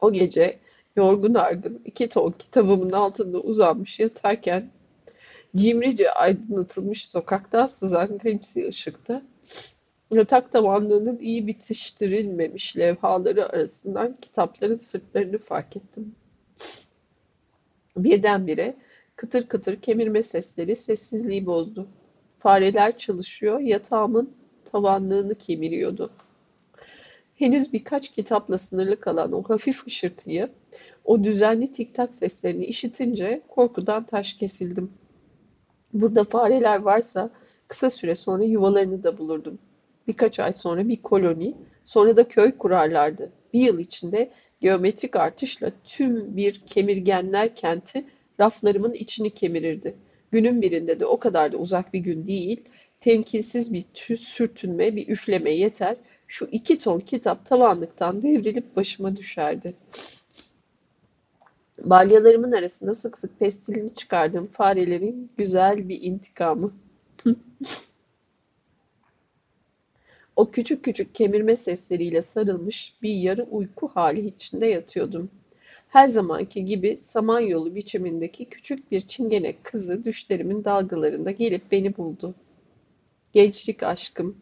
O 0.00 0.12
gece 0.12 0.58
yorgun 0.96 1.34
argın 1.34 1.82
iki 1.84 2.08
ton 2.08 2.34
kitabımın 2.38 2.92
altında 2.92 3.38
uzanmış 3.40 4.00
yatarken 4.00 4.70
cimrice 5.56 6.10
aydınlatılmış 6.12 7.08
sokakta 7.08 7.68
sızan 7.68 8.18
grimsi 8.18 8.68
ışıkta 8.68 9.22
yatak 10.12 10.52
tavanlığının 10.52 11.18
iyi 11.18 11.46
bitiştirilmemiş 11.46 12.76
levhaları 12.76 13.48
arasından 13.48 14.16
kitapların 14.20 14.76
sırtlarını 14.76 15.38
fark 15.38 15.76
ettim. 15.76 16.14
Birdenbire 17.96 18.76
kıtır 19.16 19.48
kıtır 19.48 19.76
kemirme 19.76 20.22
sesleri 20.22 20.76
sessizliği 20.76 21.46
bozdu. 21.46 21.88
Fareler 22.38 22.98
çalışıyor, 22.98 23.60
yatağımın 23.60 24.34
tavanlığını 24.72 25.34
kemiriyordu. 25.34 26.10
Henüz 27.34 27.72
birkaç 27.72 28.12
kitapla 28.12 28.58
sınırlı 28.58 29.00
kalan 29.00 29.32
o 29.32 29.42
hafif 29.42 29.86
hışırtıyı, 29.86 30.48
o 31.04 31.24
düzenli 31.24 31.72
tiktak 31.72 32.14
seslerini 32.14 32.64
işitince 32.64 33.42
korkudan 33.48 34.04
taş 34.04 34.32
kesildim. 34.32 34.90
Burada 35.92 36.24
fareler 36.24 36.78
varsa 36.78 37.30
kısa 37.68 37.90
süre 37.90 38.14
sonra 38.14 38.44
yuvalarını 38.44 39.04
da 39.04 39.18
bulurdum. 39.18 39.58
Birkaç 40.08 40.40
ay 40.40 40.52
sonra 40.52 40.88
bir 40.88 41.02
koloni, 41.02 41.54
sonra 41.84 42.16
da 42.16 42.28
köy 42.28 42.58
kurarlardı. 42.58 43.32
Bir 43.52 43.60
yıl 43.60 43.78
içinde 43.78 44.30
geometrik 44.60 45.16
artışla 45.16 45.72
tüm 45.84 46.36
bir 46.36 46.62
kemirgenler 46.66 47.54
kenti 47.56 48.04
raflarımın 48.40 48.92
içini 48.92 49.30
kemirirdi. 49.30 49.94
Günün 50.30 50.62
birinde 50.62 51.00
de 51.00 51.06
o 51.06 51.18
kadar 51.18 51.52
da 51.52 51.56
uzak 51.56 51.92
bir 51.94 51.98
gün 51.98 52.26
değil, 52.26 52.60
temkinsiz 53.00 53.72
bir 53.72 53.84
tüz 53.94 54.20
sürtünme, 54.20 54.96
bir 54.96 55.08
üfleme 55.08 55.50
yeter, 55.50 55.96
şu 56.28 56.48
iki 56.52 56.78
ton 56.78 57.00
kitap 57.00 57.46
tavanlıktan 57.46 58.22
devrilip 58.22 58.76
başıma 58.76 59.16
düşerdi. 59.16 59.74
Balyalarımın 61.78 62.52
arasında 62.52 62.94
sık 62.94 63.18
sık 63.18 63.38
pestilini 63.38 63.94
çıkardığım 63.94 64.46
farelerin 64.46 65.30
güzel 65.36 65.88
bir 65.88 66.02
intikamı. 66.02 66.72
O 70.36 70.50
küçük 70.50 70.84
küçük 70.84 71.14
kemirme 71.14 71.56
sesleriyle 71.56 72.22
sarılmış 72.22 72.94
bir 73.02 73.14
yarı 73.14 73.42
uyku 73.42 73.88
hali 73.88 74.26
içinde 74.26 74.66
yatıyordum. 74.66 75.30
Her 75.88 76.08
zamanki 76.08 76.64
gibi 76.64 76.96
samanyolu 76.96 77.74
biçimindeki 77.74 78.44
küçük 78.44 78.92
bir 78.92 79.00
çingene 79.00 79.54
kızı 79.62 80.04
düşlerimin 80.04 80.64
dalgalarında 80.64 81.30
gelip 81.30 81.72
beni 81.72 81.96
buldu. 81.96 82.34
Gençlik 83.32 83.82
aşkım, 83.82 84.36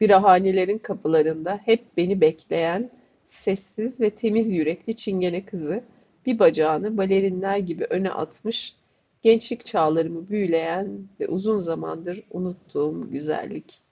birahanelerin 0.00 0.78
kapılarında 0.78 1.60
hep 1.64 1.96
beni 1.96 2.20
bekleyen, 2.20 2.90
sessiz 3.24 4.00
ve 4.00 4.10
temiz 4.10 4.52
yürekli 4.52 4.96
çingene 4.96 5.44
kızı, 5.44 5.82
bir 6.26 6.38
bacağını 6.38 6.96
balerinler 6.96 7.58
gibi 7.58 7.84
öne 7.90 8.10
atmış, 8.10 8.74
gençlik 9.22 9.66
çağlarımı 9.66 10.28
büyüleyen 10.28 11.08
ve 11.20 11.28
uzun 11.28 11.58
zamandır 11.58 12.22
unuttuğum 12.30 13.10
güzellik. 13.10 13.85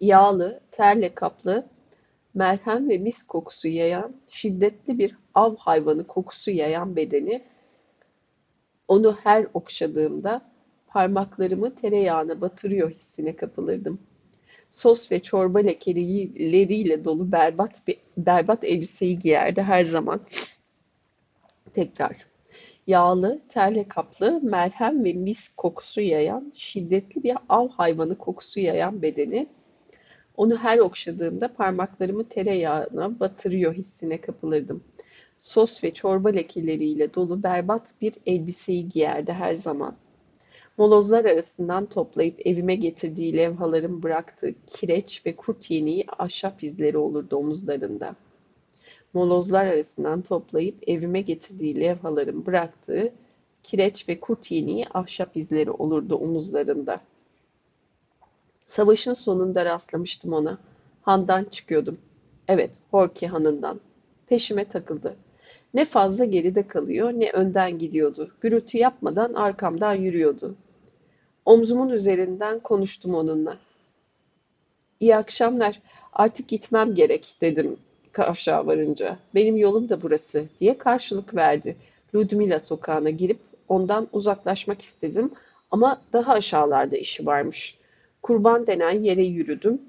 Yağlı, 0.00 0.60
terle 0.70 1.14
kaplı, 1.14 1.66
merhem 2.34 2.88
ve 2.88 2.98
mis 2.98 3.22
kokusu 3.22 3.68
yayan, 3.68 4.16
şiddetli 4.28 4.98
bir 4.98 5.16
av 5.34 5.56
hayvanı 5.56 6.06
kokusu 6.06 6.50
yayan 6.50 6.96
bedeni, 6.96 7.42
onu 8.88 9.16
her 9.22 9.46
okşadığımda 9.54 10.42
parmaklarımı 10.86 11.74
tereyağına 11.74 12.40
batırıyor 12.40 12.90
hissine 12.90 13.36
kapılırdım. 13.36 13.98
Sos 14.70 15.12
ve 15.12 15.22
çorba 15.22 15.58
lekeleriyle 15.58 17.04
dolu 17.04 17.32
berbat 17.32 17.86
bir, 17.86 17.96
berbat 18.16 18.64
elbiseyi 18.64 19.18
giyerdi 19.18 19.62
her 19.62 19.84
zaman. 19.84 20.20
Tekrar. 21.74 22.16
Yağlı, 22.86 23.40
terle 23.48 23.88
kaplı, 23.88 24.40
merhem 24.42 25.04
ve 25.04 25.12
mis 25.12 25.48
kokusu 25.48 26.00
yayan, 26.00 26.52
şiddetli 26.56 27.22
bir 27.22 27.36
av 27.48 27.68
hayvanı 27.68 28.18
kokusu 28.18 28.60
yayan 28.60 29.02
bedeni, 29.02 29.46
onu 30.38 30.56
her 30.56 30.78
okşadığımda 30.78 31.52
parmaklarımı 31.52 32.28
tereyağına 32.28 33.20
batırıyor 33.20 33.74
hissine 33.74 34.20
kapılırdım. 34.20 34.84
Sos 35.40 35.84
ve 35.84 35.94
çorba 35.94 36.28
lekeleriyle 36.28 37.14
dolu 37.14 37.42
berbat 37.42 37.94
bir 38.00 38.14
elbiseyi 38.26 38.88
giyerdi 38.88 39.32
her 39.32 39.52
zaman. 39.52 39.96
Molozlar 40.76 41.24
arasından 41.24 41.86
toplayıp 41.86 42.46
evime 42.46 42.74
getirdiği 42.74 43.36
levhaların 43.36 44.02
bıraktığı 44.02 44.54
kireç 44.66 45.26
ve 45.26 45.36
kurt 45.36 45.70
yeniği 45.70 46.04
ahşap 46.18 46.62
izleri 46.64 46.98
olurdu 46.98 47.36
omuzlarında. 47.36 48.16
Molozlar 49.14 49.66
arasından 49.66 50.22
toplayıp 50.22 50.88
evime 50.88 51.20
getirdiği 51.20 51.80
levhaların 51.80 52.46
bıraktığı 52.46 53.12
kireç 53.62 54.08
ve 54.08 54.20
kurt 54.20 54.50
yeniği 54.50 54.86
ahşap 54.94 55.36
izleri 55.36 55.70
olurdu 55.70 56.16
omuzlarında. 56.16 57.00
Savaşın 58.68 59.12
sonunda 59.12 59.64
rastlamıştım 59.64 60.32
ona. 60.32 60.58
Handan 61.02 61.44
çıkıyordum. 61.44 61.98
Evet, 62.48 62.70
Horki 62.90 63.26
hanından. 63.26 63.80
Peşime 64.26 64.64
takıldı. 64.64 65.16
Ne 65.74 65.84
fazla 65.84 66.24
geride 66.24 66.66
kalıyor 66.66 67.12
ne 67.12 67.30
önden 67.30 67.78
gidiyordu. 67.78 68.30
Gürültü 68.40 68.78
yapmadan 68.78 69.34
arkamdan 69.34 69.94
yürüyordu. 69.94 70.54
Omzumun 71.44 71.88
üzerinden 71.88 72.60
konuştum 72.60 73.14
onunla. 73.14 73.58
İyi 75.00 75.16
akşamlar. 75.16 75.80
Artık 76.12 76.48
gitmem 76.48 76.94
gerek 76.94 77.36
dedim 77.40 77.76
kavşağa 78.12 78.66
varınca. 78.66 79.18
Benim 79.34 79.56
yolum 79.56 79.88
da 79.88 80.02
burası 80.02 80.44
diye 80.60 80.78
karşılık 80.78 81.34
verdi. 81.34 81.76
Ludmila 82.14 82.60
sokağına 82.60 83.10
girip 83.10 83.38
ondan 83.68 84.08
uzaklaşmak 84.12 84.82
istedim 84.82 85.30
ama 85.70 86.00
daha 86.12 86.32
aşağılarda 86.32 86.96
işi 86.96 87.26
varmış. 87.26 87.77
Kurban 88.22 88.66
denen 88.66 89.02
yere 89.02 89.24
yürüdüm. 89.24 89.82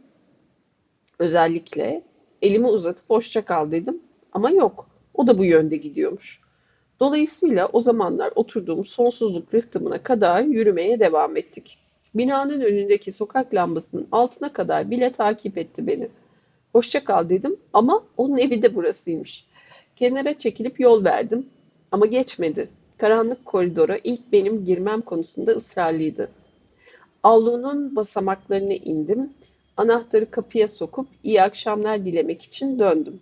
Özellikle 1.20 2.02
elimi 2.42 2.68
uzatıp 2.68 3.10
hoşça 3.10 3.46
kal 3.46 3.72
dedim 3.72 4.02
ama 4.34 4.52
yok. 4.52 4.90
O 5.14 5.28
da 5.28 5.38
bu 5.38 5.46
yönde 5.46 5.78
gidiyormuş. 5.78 6.40
Dolayısıyla 7.00 7.68
o 7.68 7.82
zamanlar 7.82 8.32
oturduğum 8.36 8.86
sonsuzluk 8.86 9.54
rıhtımına 9.54 10.04
kadar 10.04 10.44
yürümeye 10.44 11.00
devam 11.00 11.38
ettik. 11.38 11.78
Binanın 12.16 12.62
önündeki 12.62 13.12
sokak 13.12 13.54
lambasının 13.54 14.08
altına 14.12 14.54
kadar 14.54 14.92
bile 14.92 15.12
takip 15.12 15.58
etti 15.58 15.88
beni. 15.88 16.10
Hoşça 16.74 17.04
kal 17.04 17.30
dedim 17.30 17.56
ama 17.74 18.04
onun 18.18 18.38
evi 18.38 18.62
de 18.62 18.76
burasıymış. 18.76 19.46
Kenara 19.96 20.38
çekilip 20.38 20.80
yol 20.80 21.06
verdim 21.06 21.46
ama 21.92 22.06
geçmedi. 22.06 22.70
Karanlık 22.98 23.46
koridora 23.46 23.98
ilk 24.04 24.32
benim 24.32 24.66
girmem 24.66 25.02
konusunda 25.02 25.52
ısrarlıydı. 25.52 26.30
Avlunun 27.24 27.96
basamaklarına 27.96 28.74
indim. 28.74 29.34
Anahtarı 29.78 30.32
kapıya 30.32 30.68
sokup 30.68 31.08
iyi 31.24 31.42
akşamlar 31.42 32.06
dilemek 32.06 32.42
için 32.42 32.80
döndüm. 32.80 33.22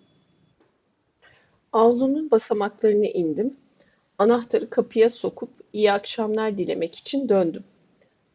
Avlunun 1.73 2.31
basamaklarına 2.31 3.05
indim. 3.05 3.57
Anahtarı 4.17 4.69
kapıya 4.69 5.09
sokup 5.09 5.49
iyi 5.73 5.91
akşamlar 5.91 6.57
dilemek 6.57 6.95
için 6.95 7.29
döndüm. 7.29 7.63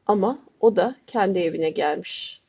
Ama 0.07 0.39
o 0.61 0.77
da 0.77 0.97
kendi 1.07 1.39
evine 1.39 1.71
gelmiş. 1.71 2.41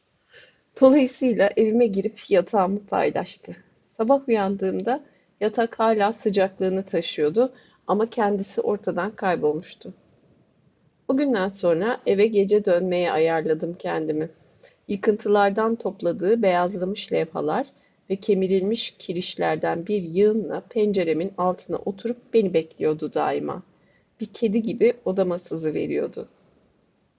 Dolayısıyla 0.82 1.50
evime 1.58 1.88
girip 1.88 2.30
yatağımı 2.30 2.86
paylaştı. 2.86 3.56
Sabah 3.92 4.28
uyandığımda 4.28 5.04
yatak 5.42 5.80
hala 5.80 6.14
sıcaklığını 6.14 6.84
taşıyordu 6.84 7.54
ama 7.88 8.10
kendisi 8.10 8.62
ortadan 8.62 9.12
kaybolmuştu. 9.12 9.94
O 11.08 11.18
günden 11.18 11.50
sonra 11.50 12.02
eve 12.06 12.28
gece 12.28 12.66
dönmeye 12.66 13.12
ayarladım 13.12 13.76
kendimi. 13.80 14.30
Yıkıntılardan 14.88 15.76
topladığı 15.76 16.42
beyazlamış 16.42 17.12
levhalar 17.12 17.68
ve 18.10 18.16
kemirilmiş 18.16 18.96
kirişlerden 19.00 19.88
bir 19.88 20.02
yığınla 20.02 20.64
penceremin 20.70 21.32
altına 21.38 21.78
oturup 21.78 22.18
beni 22.34 22.54
bekliyordu 22.54 23.14
daima. 23.14 23.64
Bir 24.20 24.26
kedi 24.26 24.62
gibi 24.62 24.94
odama 25.06 25.38
sızı 25.38 25.74
veriyordu. 25.74 26.28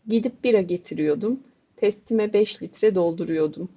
Gidip 0.08 0.44
bira 0.44 0.60
getiriyordum. 0.60 1.40
Testime 1.76 2.32
beş 2.32 2.62
litre 2.62 2.94
dolduruyordum. 2.94 3.68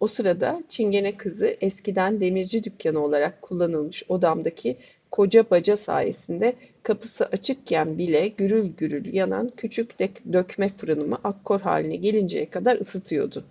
O 0.00 0.06
sırada 0.06 0.62
Çingene 0.68 1.16
kızı 1.16 1.56
eskiden 1.60 2.20
demirci 2.20 2.64
dükkanı 2.64 3.04
olarak 3.04 3.42
kullanılmış 3.42 4.02
odamdaki 4.08 4.76
koca 5.10 5.50
baca 5.50 5.76
sayesinde 5.76 6.54
kapısı 6.84 7.26
açıkken 7.26 7.98
bile 7.98 8.28
gürül 8.28 8.72
gürül 8.76 9.14
yanan 9.14 9.52
küçük 9.56 9.98
dökme 10.32 10.68
fırınımı 10.68 11.18
akkor 11.24 11.60
haline 11.60 11.96
gelinceye 11.96 12.50
kadar 12.50 12.80
ısıtıyordu. 12.80 13.44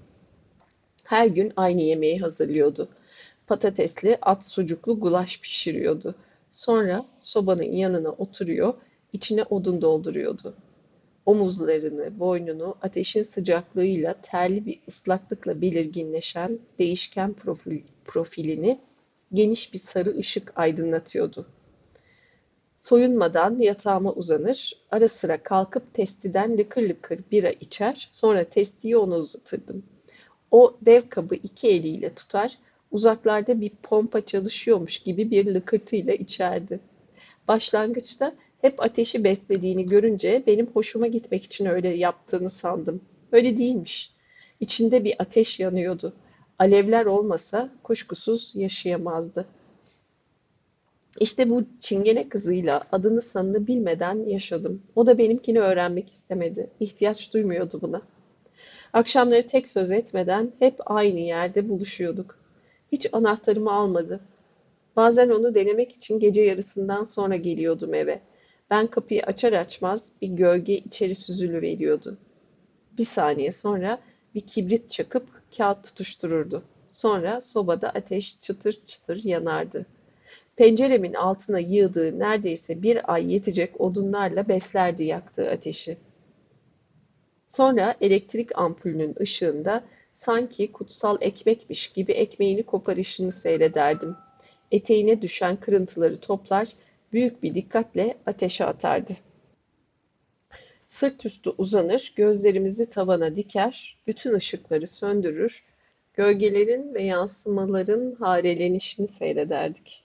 Her 1.04 1.28
gün 1.28 1.54
aynı 1.56 1.82
yemeği 1.82 2.20
hazırlıyordu. 2.20 2.90
Patatesli, 3.48 4.18
at 4.22 4.46
sucuklu 4.46 5.00
gulaş 5.00 5.40
pişiriyordu. 5.40 6.16
Sonra 6.52 7.06
sobanın 7.22 7.72
yanına 7.72 8.10
oturuyor, 8.10 8.74
içine 9.14 9.44
odun 9.44 9.82
dolduruyordu. 9.82 10.56
Omuzlarını, 11.26 12.20
boynunu 12.20 12.76
ateşin 12.82 13.22
sıcaklığıyla 13.22 14.14
terli 14.14 14.66
bir 14.66 14.80
ıslaklıkla 14.88 15.62
belirginleşen 15.62 16.60
değişken 16.80 17.34
profil, 17.34 17.82
profilini 18.06 18.80
geniş 19.34 19.74
bir 19.74 19.80
sarı 19.80 20.18
ışık 20.18 20.54
aydınlatıyordu. 20.56 21.46
Soyunmadan 22.84 23.60
yatağıma 23.60 24.14
uzanır, 24.14 24.74
ara 24.92 25.08
sıra 25.08 25.44
kalkıp 25.44 25.94
testiden 25.94 26.58
lıkır 26.58 26.90
lıkır 26.90 27.20
bira 27.32 27.50
içer, 27.50 28.08
sonra 28.12 28.44
testiyi 28.44 28.98
ona 28.98 29.16
uzatırdım. 29.16 29.84
O 30.52 30.78
dev 30.82 31.10
kabı 31.10 31.36
iki 31.36 31.68
eliyle 31.68 32.14
tutar, 32.14 32.58
uzaklarda 32.92 33.62
bir 33.62 33.70
pompa 33.70 34.26
çalışıyormuş 34.26 35.00
gibi 35.00 35.32
bir 35.32 35.54
lıkırtıyla 35.54 36.14
içerdi. 36.14 36.80
Başlangıçta 37.48 38.36
hep 38.62 38.84
ateşi 38.84 39.24
beslediğini 39.24 39.86
görünce 39.86 40.44
benim 40.48 40.68
hoşuma 40.68 41.08
gitmek 41.08 41.44
için 41.44 41.66
öyle 41.66 41.90
yaptığını 41.90 42.50
sandım. 42.50 43.02
Öyle 43.32 43.58
değilmiş. 43.58 44.12
İçinde 44.60 45.04
bir 45.04 45.16
ateş 45.20 45.60
yanıyordu. 45.60 46.14
Alevler 46.60 47.06
olmasa 47.06 47.70
kuşkusuz 47.84 48.52
yaşayamazdı. 48.56 49.46
İşte 51.20 51.50
bu 51.50 51.64
çingene 51.82 52.30
kızıyla 52.30 52.84
adını 52.92 53.22
sanını 53.22 53.68
bilmeden 53.68 54.26
yaşadım. 54.26 54.84
O 54.96 55.08
da 55.08 55.18
benimkini 55.18 55.60
öğrenmek 55.60 56.12
istemedi. 56.12 56.70
İhtiyaç 56.80 57.34
duymuyordu 57.34 57.82
buna. 57.82 58.02
Akşamları 58.94 59.48
tek 59.48 59.68
söz 59.68 59.92
etmeden 59.92 60.52
hep 60.60 60.76
aynı 60.86 61.20
yerde 61.20 61.70
buluşuyorduk. 61.70 62.40
Hiç 62.92 63.08
anahtarımı 63.12 63.72
almadı. 63.72 64.20
Bazen 64.96 65.30
onu 65.30 65.56
denemek 65.56 65.92
için 65.92 66.20
gece 66.20 66.42
yarısından 66.42 67.04
sonra 67.04 67.36
geliyordum 67.36 67.94
eve. 67.94 68.22
Ben 68.70 68.88
kapıyı 68.88 69.24
açar 69.24 69.54
açmaz 69.54 70.12
bir 70.22 70.28
gölge 70.28 70.78
içeri 70.78 71.16
süzülü 71.16 71.62
veriyordu. 71.62 72.18
Bir 72.98 73.06
saniye 73.06 73.52
sonra 73.52 74.00
bir 74.36 74.42
kibrit 74.42 74.92
çakıp 74.92 75.28
kağıt 75.58 75.84
tutuştururdu. 75.84 76.64
Sonra 76.90 77.42
sobada 77.42 77.90
ateş 77.90 78.42
çıtır 78.42 78.80
çıtır 78.86 79.24
yanardı. 79.24 79.86
Penceremin 80.56 81.14
altına 81.14 81.60
yığdığı 81.60 82.20
neredeyse 82.20 82.82
bir 82.82 83.14
ay 83.14 83.34
yetecek 83.34 83.82
odunlarla 83.82 84.48
beslerdi 84.48 85.04
yaktığı 85.04 85.50
ateşi. 85.50 85.98
Sonra 87.46 87.96
elektrik 88.02 88.58
ampulünün 88.58 89.16
ışığında 89.22 89.84
sanki 90.16 90.72
kutsal 90.72 91.18
ekmekmiş 91.22 91.88
gibi 91.88 92.12
ekmeğini 92.12 92.64
koparışını 92.64 93.32
seyrederdim. 93.32 94.16
Eteğine 94.72 95.22
düşen 95.22 95.56
kırıntıları 95.56 96.20
toplar, 96.20 96.68
büyük 97.14 97.44
bir 97.44 97.56
dikkatle 97.56 98.18
ateşe 98.26 98.66
atardı. 98.66 99.14
Sırt 100.88 101.26
üstü 101.26 101.50
uzanır, 101.58 102.14
gözlerimizi 102.16 102.90
tavana 102.90 103.36
diker, 103.36 103.98
bütün 104.08 104.34
ışıkları 104.34 104.88
söndürür, 104.88 105.64
gölgelerin 106.14 106.94
ve 106.94 107.04
yansımaların 107.04 108.16
harelenişini 108.20 109.08
seyrederdik. 109.08 110.03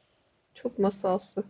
Çok 0.62 0.78
masalsı. 0.78 1.42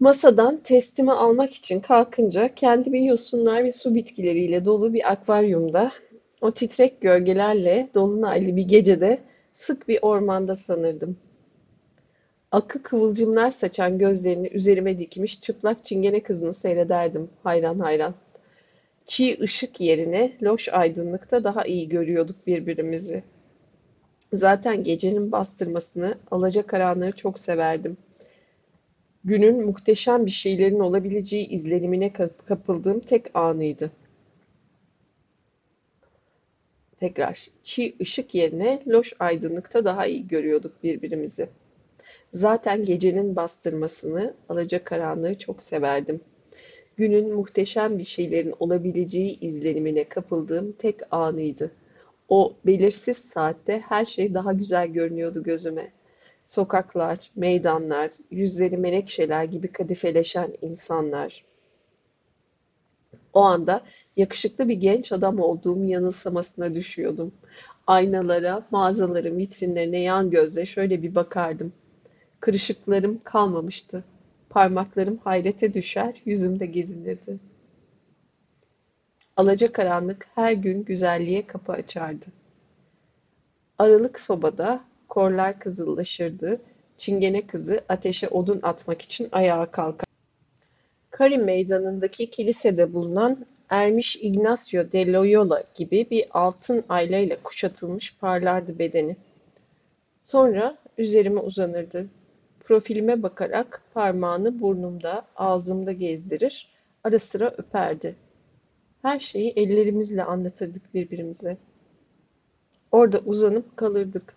Masadan 0.00 0.56
testimi 0.56 1.12
almak 1.12 1.54
için 1.54 1.80
kalkınca 1.80 2.54
kendimi 2.54 3.06
yosunlar 3.06 3.64
ve 3.64 3.72
su 3.72 3.94
bitkileriyle 3.94 4.64
dolu 4.64 4.92
bir 4.92 5.12
akvaryumda, 5.12 5.92
o 6.40 6.50
titrek 6.50 7.00
gölgelerle 7.00 7.88
dolunaylı 7.94 8.56
bir 8.56 8.62
gecede 8.62 9.18
sık 9.54 9.88
bir 9.88 9.98
ormanda 10.02 10.54
sanırdım. 10.54 11.16
Akı 12.52 12.82
kıvılcımlar 12.82 13.50
saçan 13.50 13.98
gözlerini 13.98 14.48
üzerime 14.48 14.98
dikmiş 14.98 15.40
çıplak 15.40 15.84
çingene 15.84 16.20
kızını 16.20 16.54
seyrederdim 16.54 17.30
hayran 17.42 17.78
hayran. 17.78 18.14
Çiğ 19.06 19.38
ışık 19.40 19.80
yerine 19.80 20.32
loş 20.42 20.68
aydınlıkta 20.68 21.44
daha 21.44 21.64
iyi 21.64 21.88
görüyorduk 21.88 22.46
birbirimizi. 22.46 23.22
Zaten 24.32 24.84
gecenin 24.84 25.32
bastırmasını, 25.32 26.18
alacakaranlığı 26.30 27.12
çok 27.12 27.38
severdim. 27.38 27.96
Günün 29.24 29.66
muhteşem 29.66 30.26
bir 30.26 30.30
şeylerin 30.30 30.80
olabileceği 30.80 31.48
izlenimine 31.48 32.12
kapıldığım 32.46 33.00
tek 33.00 33.36
anıydı. 33.36 33.90
Tekrar, 37.00 37.46
çiğ 37.62 37.94
ışık 38.00 38.34
yerine 38.34 38.82
loş 38.86 39.12
aydınlıkta 39.18 39.84
daha 39.84 40.06
iyi 40.06 40.28
görüyorduk 40.28 40.82
birbirimizi. 40.82 41.48
Zaten 42.34 42.84
gecenin 42.84 43.36
bastırmasını, 43.36 44.34
alacakaranlığı 44.48 45.38
çok 45.38 45.62
severdim. 45.62 46.20
Günün 46.96 47.34
muhteşem 47.34 47.98
bir 47.98 48.04
şeylerin 48.04 48.54
olabileceği 48.60 49.40
izlenimine 49.40 50.04
kapıldığım 50.04 50.72
tek 50.72 50.96
anıydı. 51.10 51.70
O 52.28 52.54
belirsiz 52.66 53.18
saatte 53.18 53.84
her 53.88 54.04
şey 54.04 54.34
daha 54.34 54.52
güzel 54.52 54.88
görünüyordu 54.88 55.42
gözüme. 55.42 55.92
Sokaklar, 56.44 57.30
meydanlar, 57.36 58.10
yüzleri 58.30 58.76
menekşeler 58.76 59.44
gibi 59.44 59.72
kadifeleşen 59.72 60.54
insanlar. 60.62 61.44
O 63.32 63.40
anda 63.40 63.82
yakışıklı 64.16 64.68
bir 64.68 64.74
genç 64.74 65.12
adam 65.12 65.40
olduğum 65.40 65.84
yanılsamasına 65.84 66.74
düşüyordum. 66.74 67.32
Aynalara, 67.86 68.66
mağazaların 68.70 69.38
vitrinlerine 69.38 70.00
yan 70.00 70.30
gözle 70.30 70.66
şöyle 70.66 71.02
bir 71.02 71.14
bakardım. 71.14 71.72
Kırışıklarım 72.40 73.20
kalmamıştı. 73.24 74.04
Parmaklarım 74.50 75.18
hayrete 75.24 75.74
düşer, 75.74 76.22
yüzümde 76.24 76.66
gezinirdi. 76.66 77.51
Alacakaranlık 79.36 80.26
her 80.34 80.52
gün 80.52 80.84
güzelliğe 80.84 81.46
kapı 81.46 81.72
açardı. 81.72 82.26
Aralık 83.78 84.20
sobada 84.20 84.84
korlar 85.08 85.58
kızıllaşırdı. 85.58 86.60
Çingene 86.98 87.46
kızı 87.46 87.80
ateşe 87.88 88.28
odun 88.28 88.60
atmak 88.62 89.02
için 89.02 89.28
ayağa 89.32 89.66
kalkar. 89.66 90.06
Karim 91.10 91.44
Meydanı'ndaki 91.44 92.30
kilisede 92.30 92.92
bulunan 92.92 93.46
Ermiş 93.68 94.16
Ignacio 94.16 94.92
de 94.92 95.12
Loyola 95.12 95.64
gibi 95.74 96.10
bir 96.10 96.26
altın 96.30 96.84
aylayla 96.88 97.42
kuşatılmış 97.42 98.16
parlardı 98.16 98.78
bedeni. 98.78 99.16
Sonra 100.22 100.78
üzerime 100.98 101.40
uzanırdı. 101.40 102.06
Profilime 102.60 103.22
bakarak 103.22 103.82
parmağını 103.94 104.60
burnumda, 104.60 105.26
ağzımda 105.36 105.92
gezdirir, 105.92 106.68
ara 107.04 107.18
sıra 107.18 107.54
öperdi. 107.58 108.16
Her 109.02 109.18
şeyi 109.20 109.50
ellerimizle 109.50 110.24
anlatırdık 110.24 110.94
birbirimize. 110.94 111.56
Orada 112.92 113.18
uzanıp 113.18 113.76
kalırdık. 113.76 114.34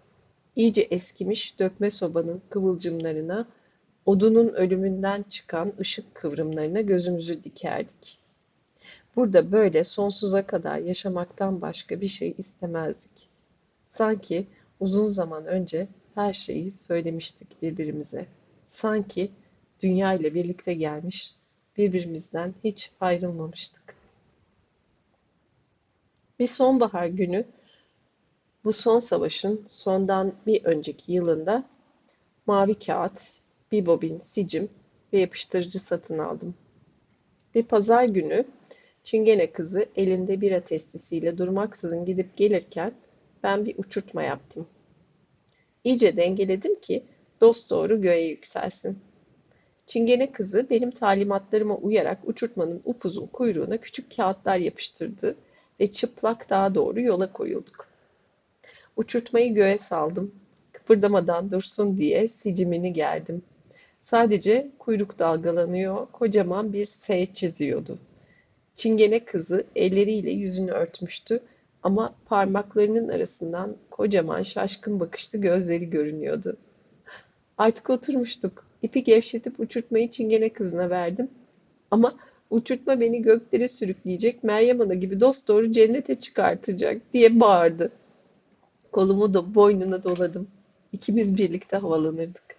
İyice 0.56 0.82
eskimiş 0.82 1.60
dökme 1.60 1.92
sobanın 1.92 2.42
kıvılcımlarına, 2.50 3.48
odunun 4.06 4.48
ölümünden 4.48 5.26
çıkan 5.30 5.74
ışık 5.80 6.16
kıvrımlarına 6.16 6.82
gözümüzü 6.82 7.44
dikerdik. 7.44 8.18
Burada 9.16 9.52
böyle 9.52 9.84
sonsuza 9.84 10.48
kadar 10.48 10.78
yaşamaktan 10.78 11.62
başka 11.62 12.02
bir 12.02 12.08
şey 12.08 12.36
istemezdik. 12.38 13.30
Sanki 13.90 14.48
uzun 14.80 15.06
zaman 15.06 15.46
önce 15.46 15.88
her 16.16 16.34
şeyi 16.34 16.72
söylemiştik 16.72 17.62
birbirimize. 17.62 18.26
Sanki 18.70 19.32
dünya 19.80 20.14
ile 20.14 20.34
birlikte 20.34 20.74
gelmiş, 20.74 21.36
birbirimizden 21.78 22.54
hiç 22.64 22.92
ayrılmamıştık. 23.00 23.85
Bir 26.40 26.48
sonbahar 26.48 27.06
günü 27.08 27.46
bu 28.64 28.74
son 28.74 29.00
savaşın 29.00 29.66
sondan 29.68 30.34
bir 30.48 30.66
önceki 30.66 31.12
yılında 31.12 31.64
mavi 32.46 32.80
kağıt, 32.80 33.22
bir 33.72 33.86
bobin 33.86 34.20
sicim 34.20 34.70
ve 35.14 35.20
yapıştırıcı 35.20 35.80
satın 35.80 36.18
aldım. 36.18 36.56
Bir 37.56 37.64
pazar 37.64 38.04
günü 38.04 38.46
Çingene 39.06 39.52
kızı 39.52 39.86
elinde 39.96 40.42
bira 40.42 40.60
testisiyle 40.60 41.38
durmaksızın 41.38 42.06
gidip 42.06 42.38
gelirken 42.38 42.94
ben 43.44 43.66
bir 43.66 43.78
uçurtma 43.78 44.24
yaptım. 44.24 44.68
İyice 45.84 46.18
dengeledim 46.18 46.80
ki 46.80 47.04
dost 47.42 47.70
doğru 47.70 48.02
göğe 48.02 48.28
yükselsin. 48.28 49.00
Çingene 49.88 50.32
kızı 50.32 50.70
benim 50.70 50.92
talimatlarıma 50.92 51.76
uyarak 51.76 52.20
uçurtmanın 52.24 52.82
upuzun 52.86 53.28
kuyruğuna 53.28 53.78
küçük 53.78 54.16
kağıtlar 54.16 54.58
yapıştırdı 54.58 55.36
ve 55.80 55.92
çıplak 55.92 56.50
dağa 56.50 56.76
doğru 56.76 57.02
yola 57.02 57.34
koyulduk. 57.34 57.88
Uçurtmayı 58.98 59.54
göğe 59.54 59.78
saldım. 59.78 60.36
Kıpırdamadan 60.72 61.52
dursun 61.52 61.98
diye 61.98 62.28
sicimini 62.28 62.94
gerdim. 62.94 63.42
Sadece 64.04 64.72
kuyruk 64.80 65.20
dalgalanıyor, 65.20 66.08
kocaman 66.12 66.74
bir 66.74 66.86
S 66.86 67.34
çiziyordu. 67.34 68.00
Çingene 68.76 69.26
kızı 69.26 69.64
elleriyle 69.76 70.32
yüzünü 70.32 70.72
örtmüştü 70.72 71.40
ama 71.84 72.16
parmaklarının 72.26 73.08
arasından 73.08 73.76
kocaman 73.92 74.44
şaşkın 74.44 75.00
bakışlı 75.00 75.38
gözleri 75.42 75.90
görünüyordu. 75.90 76.58
Artık 77.58 77.90
oturmuştuk. 77.90 78.66
İpi 78.82 79.04
gevşetip 79.04 79.60
uçurtmayı 79.60 80.12
çingene 80.12 80.50
kızına 80.50 80.90
verdim. 80.90 81.30
Ama 81.92 82.16
uçurtma 82.56 83.00
beni 83.00 83.22
göklere 83.22 83.68
sürükleyecek, 83.68 84.44
Meryem 84.44 84.82
Ana 84.82 84.94
gibi 84.94 85.20
dosdoğru 85.20 85.72
cennete 85.72 86.16
çıkartacak 86.16 87.02
diye 87.14 87.40
bağırdı. 87.40 87.92
Kolumu 88.92 89.34
da 89.34 89.56
boynuna 89.56 90.04
doladım. 90.04 90.48
İkimiz 90.92 91.38
birlikte 91.38 91.78
havalanırdık. 91.78 92.56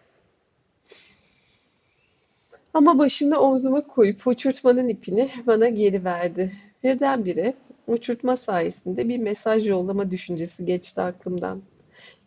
Ama 2.74 2.98
başını 2.98 3.38
omzuma 3.40 3.80
koyup 3.86 4.26
uçurtmanın 4.26 4.88
ipini 4.88 5.30
bana 5.46 5.68
geri 5.68 6.04
verdi. 6.04 6.52
Birdenbire 6.84 7.54
uçurtma 7.86 8.36
sayesinde 8.36 9.08
bir 9.08 9.18
mesaj 9.18 9.68
yollama 9.68 10.10
düşüncesi 10.10 10.64
geçti 10.64 11.00
aklımdan. 11.00 11.62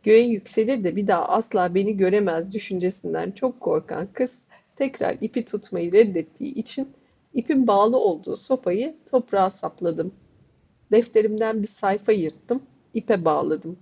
Göğe 0.04 0.28
yükselir 0.28 0.84
de 0.84 0.96
bir 0.96 1.08
daha 1.08 1.26
asla 1.26 1.76
beni 1.76 1.98
göremez 1.98 2.54
düşüncesinden 2.54 3.32
çok 3.32 3.60
korkan 3.60 4.08
kız 4.14 4.44
tekrar 4.76 5.18
ipi 5.22 5.46
tutmayı 5.46 5.92
reddettiği 5.92 6.54
için 6.54 6.88
ipin 7.34 7.68
bağlı 7.68 7.98
olduğu 7.98 8.36
sopayı 8.36 8.96
toprağa 9.12 9.50
sapladım. 9.50 10.14
Defterimden 10.92 11.62
bir 11.62 11.68
sayfa 11.68 12.12
yırttım, 12.12 12.64
ipe 12.94 13.26
bağladım. 13.26 13.80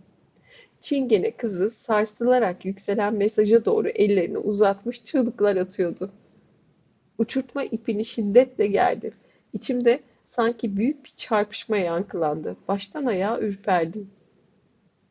Çingene 0.81 1.31
kızı 1.31 1.69
sarsılarak 1.69 2.65
yükselen 2.65 3.13
mesaja 3.13 3.65
doğru 3.65 3.87
ellerini 3.89 4.37
uzatmış 4.37 5.03
çığlıklar 5.03 5.55
atıyordu. 5.55 6.11
Uçurtma 7.17 7.63
ipini 7.63 8.05
şiddetle 8.05 8.67
gerdi. 8.67 9.13
İçimde 9.53 9.99
sanki 10.27 10.77
büyük 10.77 11.05
bir 11.05 11.13
çarpışma 11.17 11.77
yankılandı. 11.77 12.57
Baştan 12.67 13.05
ayağa 13.05 13.39
ürperdim. 13.39 14.09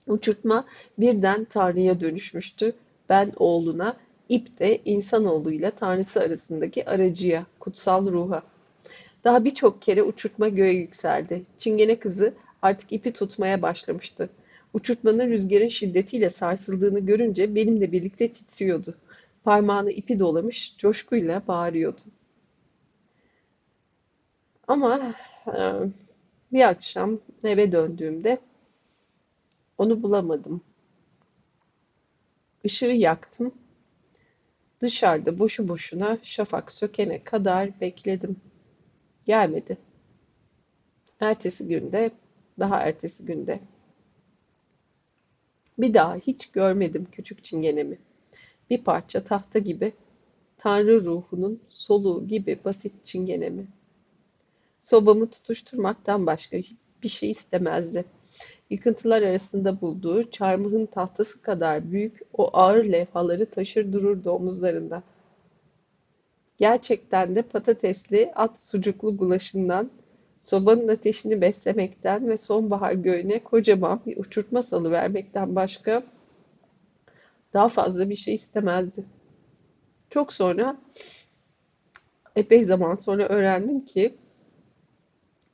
Uçurtma 0.07 0.64
birden 0.99 1.44
Tanrı'ya 1.44 2.01
dönüşmüştü. 2.01 2.72
Ben 3.09 3.33
oğluna, 3.37 3.96
ip 4.28 4.58
de 4.58 4.80
insanoğluyla 4.84 5.70
Tanrısı 5.70 6.20
arasındaki 6.20 6.88
aracıya, 6.90 7.46
kutsal 7.60 8.12
ruha. 8.12 8.42
Daha 9.24 9.44
birçok 9.44 9.82
kere 9.82 10.02
uçurtma 10.02 10.48
göğe 10.48 10.72
yükseldi. 10.72 11.42
Çingene 11.58 11.98
kızı 11.98 12.34
artık 12.62 12.92
ipi 12.92 13.12
tutmaya 13.12 13.62
başlamıştı. 13.62 14.30
Uçurtmanın 14.74 15.30
rüzgarın 15.30 15.68
şiddetiyle 15.68 16.30
sarsıldığını 16.30 17.00
görünce 17.00 17.54
benimle 17.54 17.92
birlikte 17.92 18.32
titriyordu. 18.32 18.94
Parmağını 19.44 19.90
ipi 19.90 20.18
dolamış, 20.18 20.74
coşkuyla 20.78 21.42
bağırıyordu. 21.48 22.00
Ama 24.68 25.14
e, 25.46 25.54
bir 26.52 26.68
akşam 26.68 27.18
eve 27.44 27.72
döndüğümde 27.72 28.38
onu 29.78 30.02
bulamadım. 30.02 30.60
Işığı 32.64 32.86
yaktım. 32.86 33.52
Dışarıda 34.80 35.38
boşu 35.38 35.68
boşuna 35.68 36.18
şafak 36.22 36.72
sökene 36.72 37.24
kadar 37.24 37.80
bekledim. 37.80 38.36
Gelmedi. 39.26 39.78
Ertesi 41.20 41.68
günde, 41.68 42.10
daha 42.58 42.82
ertesi 42.82 43.24
günde. 43.24 43.60
Bir 45.78 45.94
daha 45.94 46.16
hiç 46.16 46.46
görmedim 46.46 47.06
küçük 47.12 47.44
çingenemi. 47.44 47.98
Bir 48.70 48.84
parça 48.84 49.24
tahta 49.24 49.58
gibi, 49.58 49.92
Tanrı 50.58 51.04
ruhunun 51.04 51.60
soluğu 51.68 52.28
gibi 52.28 52.58
basit 52.64 52.92
çingenemi. 53.04 53.66
Sobamı 54.82 55.30
tutuşturmaktan 55.30 56.26
başka 56.26 56.58
bir 57.02 57.08
şey 57.08 57.30
istemezdi. 57.30 58.04
Yıkıntılar 58.70 59.22
arasında 59.22 59.81
bulduğu 59.81 60.31
çarmıhın 60.31 60.87
tahtası 60.87 61.42
kadar 61.42 61.92
büyük 61.92 62.20
o 62.33 62.51
ağır 62.53 62.85
levhaları 62.85 63.46
taşır 63.46 63.92
dururdu 63.92 64.31
omuzlarında. 64.31 65.03
Gerçekten 66.59 67.37
de 67.37 67.42
patatesli 67.42 68.33
at 68.35 68.61
sucuklu 68.61 69.16
gulaşından, 69.16 69.90
sobanın 70.40 70.88
ateşini 70.88 71.40
beslemekten 71.40 72.29
ve 72.29 72.37
sonbahar 72.37 72.92
göğüne 72.92 73.38
kocaman 73.38 74.01
bir 74.07 74.16
uçurtma 74.16 74.62
salı 74.62 74.90
vermekten 74.90 75.57
başka 75.57 76.03
daha 77.55 77.68
fazla 77.68 78.11
bir 78.11 78.16
şey 78.16 78.35
istemezdi. 78.35 79.05
Çok 80.11 80.33
sonra, 80.33 80.77
epey 82.37 82.64
zaman 82.64 82.94
sonra 82.94 83.29
öğrendim 83.29 83.85
ki 83.85 84.14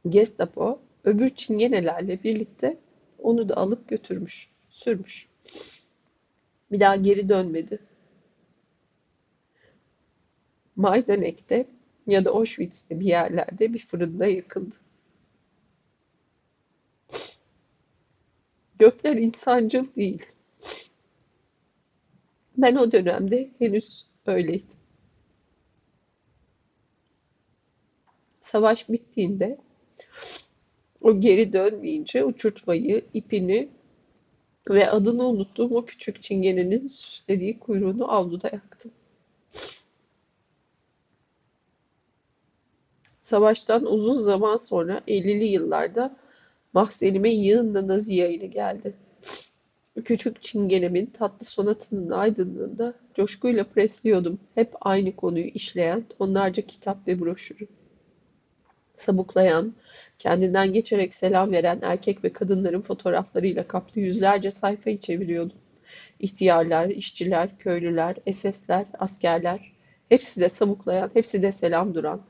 Gestapo 0.09 0.79
öbür 1.05 1.29
çingenelerle 1.29 2.23
birlikte 2.23 2.79
onu 3.19 3.49
da 3.49 3.57
alıp 3.57 3.88
götürmüş, 3.88 4.49
sürmüş. 4.71 5.29
Bir 6.71 6.81
daha 6.81 6.97
geri 6.97 7.29
dönmedi. 7.29 7.79
Maydanek'te 10.77 11.67
ya 12.07 12.25
da 12.25 12.31
Auschwitz'te 12.31 13.01
bir 13.01 13.05
yerlerde 13.07 13.75
bir 13.75 13.87
fırında 13.87 14.27
yakıldı. 14.27 14.75
Gökler 18.79 19.17
insancıl 19.17 19.87
değil. 19.97 20.27
Ben 22.57 22.77
o 22.77 22.93
dönemde 22.93 23.51
henüz 23.59 24.07
öyleydim. 24.27 24.79
Savaş 28.41 28.88
bittiğinde 28.88 29.59
o 31.03 31.21
geri 31.21 31.53
dönmeyince 31.53 32.25
uçurtmayı, 32.25 33.05
ipini 33.15 33.69
ve 34.71 34.91
adını 34.91 35.29
unuttuğum 35.29 35.77
o 35.77 35.85
küçük 35.85 36.23
çingenenin 36.23 36.88
süslediği 36.88 37.59
kuyruğunu 37.59 38.12
avluda 38.12 38.51
yaktım. 38.53 38.91
Savaştan 43.21 43.85
uzun 43.85 44.21
zaman 44.21 44.57
sonra 44.57 45.01
50'li 45.09 45.45
yıllarda 45.45 46.17
mahzenime 46.73 47.31
yığınla 47.31 47.88
Nazi 47.88 48.15
yayını 48.15 48.47
geldi. 48.47 48.95
Küçük 50.05 50.43
çingenemin 50.43 51.07
tatlı 51.07 51.47
sonatının 51.47 52.11
aydınlığında 52.11 52.95
coşkuyla 53.15 53.65
presliyordum 53.65 54.41
hep 54.55 54.73
aynı 54.81 55.17
konuyu 55.17 55.45
işleyen 55.45 56.05
tonlarca 56.19 56.62
kitap 56.67 57.09
ve 57.09 57.21
broşürü. 57.21 57.67
Sabuklayan, 58.97 59.75
kendinden 60.22 60.72
geçerek 60.72 61.14
selam 61.14 61.52
veren 61.52 61.78
erkek 61.82 62.24
ve 62.24 62.32
kadınların 62.32 62.80
fotoğraflarıyla 62.80 63.68
kaplı 63.68 64.00
yüzlerce 64.00 64.50
sayfayı 64.50 64.98
çeviriyordum. 64.98 65.56
İhtiyarlar, 66.20 66.88
işçiler, 66.88 67.58
köylüler, 67.58 68.16
esesler, 68.26 68.85
askerler, 68.98 69.72
hepsi 70.08 70.40
de 70.40 70.48
sabuklayan, 70.48 71.11
hepsi 71.14 71.42
de 71.42 71.52
selam 71.52 71.94
duran, 71.94 72.20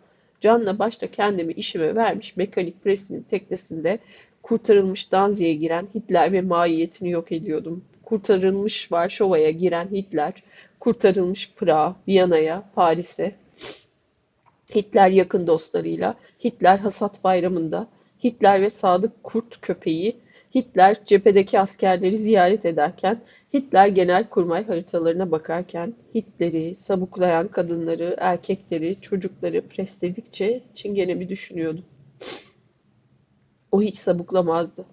canla 0.40 0.78
başla 0.78 1.06
kendimi 1.06 1.52
işime 1.52 1.94
vermiş 1.94 2.36
mekanik 2.36 2.84
presinin 2.84 3.22
teknesinde 3.22 3.98
kurtarılmış 4.42 5.12
Danzig'e 5.12 5.52
giren 5.52 5.88
Hitler 5.94 6.32
ve 6.32 6.40
mahiyetini 6.40 7.10
yok 7.10 7.32
ediyordum. 7.32 7.84
Kurtarılmış 8.04 8.92
Varşova'ya 8.92 9.50
giren 9.50 9.88
Hitler, 9.92 10.42
kurtarılmış 10.80 11.50
Prag'a, 11.56 11.96
Viyana'ya, 12.08 12.62
Paris'e, 12.74 13.34
Hitler 14.74 15.10
yakın 15.10 15.46
dostlarıyla, 15.46 16.14
Hitler 16.44 16.78
hasat 16.78 17.24
bayramında, 17.24 17.88
Hitler 18.24 18.62
ve 18.62 18.70
sadık 18.70 19.24
kurt 19.24 19.60
köpeği, 19.60 20.16
Hitler 20.54 21.04
cephedeki 21.04 21.60
askerleri 21.60 22.18
ziyaret 22.18 22.64
ederken, 22.66 23.20
Hitler 23.54 23.86
genelkurmay 23.86 24.66
haritalarına 24.66 25.30
bakarken, 25.30 25.94
Hitler'i, 26.14 26.74
sabuklayan 26.74 27.48
kadınları, 27.48 28.16
erkekleri, 28.18 28.96
çocukları 29.00 29.68
presledikçe 29.68 30.62
çingenemi 30.74 31.28
düşünüyordum. 31.28 31.84
O 33.72 33.82
hiç 33.82 33.96
sabuklamazdı. 33.96 34.84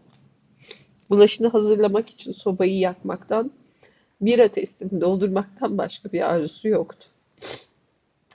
Bulaşını 1.10 1.48
hazırlamak 1.48 2.10
için 2.10 2.32
sobayı 2.32 2.78
yakmaktan, 2.78 3.52
bira 4.22 4.48
testini 4.48 5.02
doldurmaktan 5.02 5.78
başka 5.78 6.12
bir 6.12 6.30
arzusu 6.34 6.68
yoktu. 6.68 7.08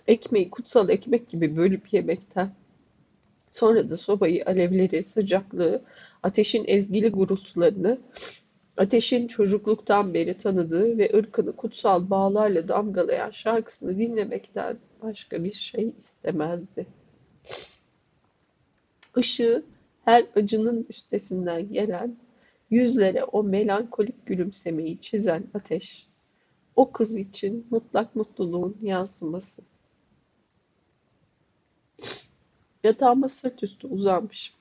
Ekmeği 0.06 0.50
kutsal 0.50 0.88
ekmek 0.88 1.28
gibi 1.28 1.56
bölüp 1.56 1.92
yemekten, 1.92 2.54
sonra 3.48 3.90
da 3.90 3.96
sobayı, 3.96 4.46
alevleri, 4.46 5.02
sıcaklığı, 5.02 5.82
ateşin 6.22 6.64
ezgili 6.66 7.08
gurultularını, 7.08 7.98
ateşin 8.76 9.28
çocukluktan 9.28 10.14
beri 10.14 10.38
tanıdığı 10.38 10.98
ve 10.98 11.10
ırkını 11.16 11.56
kutsal 11.56 12.10
bağlarla 12.10 12.68
damgalayan 12.68 13.30
şarkısını 13.30 13.98
dinlemekten 13.98 14.78
başka 15.02 15.44
bir 15.44 15.52
şey 15.52 15.94
istemezdi. 16.02 16.86
Işığı 19.16 19.64
her 20.04 20.26
acının 20.36 20.86
üstesinden 20.88 21.72
gelen, 21.72 22.16
yüzlere 22.70 23.24
o 23.24 23.42
melankolik 23.42 24.26
gülümsemeyi 24.26 25.00
çizen 25.00 25.44
ateş, 25.54 26.06
o 26.76 26.92
kız 26.92 27.16
için 27.16 27.66
mutlak 27.70 28.16
mutluluğun 28.16 28.76
yansıması. 28.82 29.62
Yatağıma 32.84 33.28
sırt 33.28 33.62
üstü 33.62 33.86
uzanmışım. 33.86 34.54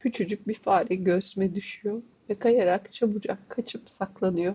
Küçücük 0.00 0.48
bir 0.48 0.54
fare 0.54 0.94
göğsüme 0.94 1.54
düşüyor 1.54 2.02
ve 2.30 2.38
kayarak 2.38 2.92
çabucak 2.92 3.50
kaçıp 3.50 3.90
saklanıyor. 3.90 4.54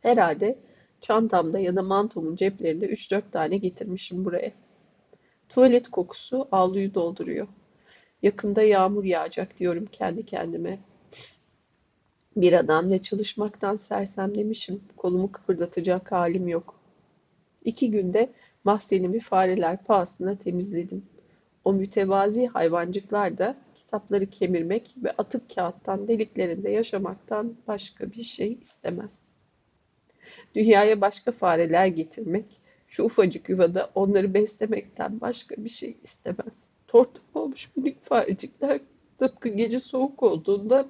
Herhalde 0.00 0.58
çantamda 1.00 1.58
ya 1.58 1.76
da 1.76 1.82
mantomun 1.82 2.36
ceplerinde 2.36 2.86
üç 2.86 3.10
dört 3.10 3.32
tane 3.32 3.56
getirmişim 3.56 4.24
buraya. 4.24 4.52
Tuvalet 5.48 5.90
kokusu 5.90 6.48
avluyu 6.52 6.94
dolduruyor. 6.94 7.48
Yakında 8.22 8.62
yağmur 8.62 9.04
yağacak 9.04 9.58
diyorum 9.58 9.86
kendi 9.92 10.26
kendime. 10.26 10.78
Biradan 12.36 12.90
ve 12.90 13.02
çalışmaktan 13.02 13.76
sersemlemişim. 13.76 14.80
Kolumu 14.96 15.32
kıpırdatacak 15.32 16.12
halim 16.12 16.48
yok. 16.48 16.80
İki 17.64 17.90
günde 17.90 18.32
mahzenimi 18.64 19.20
fareler 19.20 19.84
pahasına 19.84 20.38
temizledim. 20.38 21.13
O 21.64 21.72
mütevazi 21.72 22.46
hayvancıklar 22.46 23.38
da 23.38 23.56
kitapları 23.74 24.26
kemirmek 24.26 24.94
ve 24.96 25.10
atık 25.10 25.54
kağıttan 25.54 26.08
deliklerinde 26.08 26.70
yaşamaktan 26.70 27.54
başka 27.66 28.12
bir 28.12 28.22
şey 28.22 28.52
istemez. 28.62 29.32
Dünyaya 30.54 31.00
başka 31.00 31.32
fareler 31.32 31.86
getirmek, 31.86 32.44
şu 32.88 33.02
ufacık 33.02 33.48
yuvada 33.48 33.90
onları 33.94 34.34
beslemekten 34.34 35.20
başka 35.20 35.54
bir 35.58 35.68
şey 35.68 35.96
istemez. 36.02 36.70
Tortum 36.86 37.24
olmuş 37.34 37.70
minik 37.76 38.04
farecikler 38.04 38.80
tıpkı 39.18 39.48
gece 39.48 39.80
soğuk 39.80 40.22
olduğunda 40.22 40.86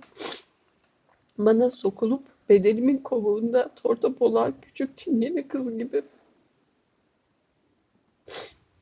bana 1.39 1.71
sokulup 1.71 2.23
bedenimin 2.49 2.99
kovuğunda 2.99 3.71
tortop 3.75 4.23
olan 4.23 4.55
küçük 4.63 4.99
çingene 4.99 5.49
kız 5.49 5.79
gibi. 5.79 6.03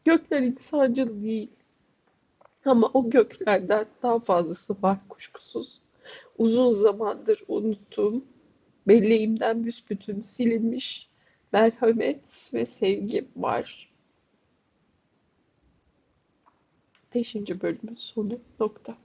Gökler 0.05 0.40
insancıl 0.42 1.22
değil. 1.22 1.50
Ama 2.64 2.90
o 2.94 3.11
göklerden 3.11 3.87
daha 4.03 4.18
fazlası 4.18 4.77
var 4.83 4.98
kuşkusuz. 5.09 5.81
Uzun 6.38 6.70
zamandır 6.72 7.44
unuttuğum, 7.48 8.25
belleğimden 8.88 9.64
büsbütün 9.64 10.20
silinmiş 10.20 11.09
merhamet 11.53 12.51
ve 12.55 12.66
sevgi 12.66 13.29
var. 13.37 13.92
Beşinci 17.14 17.61
bölümün 17.61 17.96
sonu 17.96 18.40
nokta. 18.61 18.96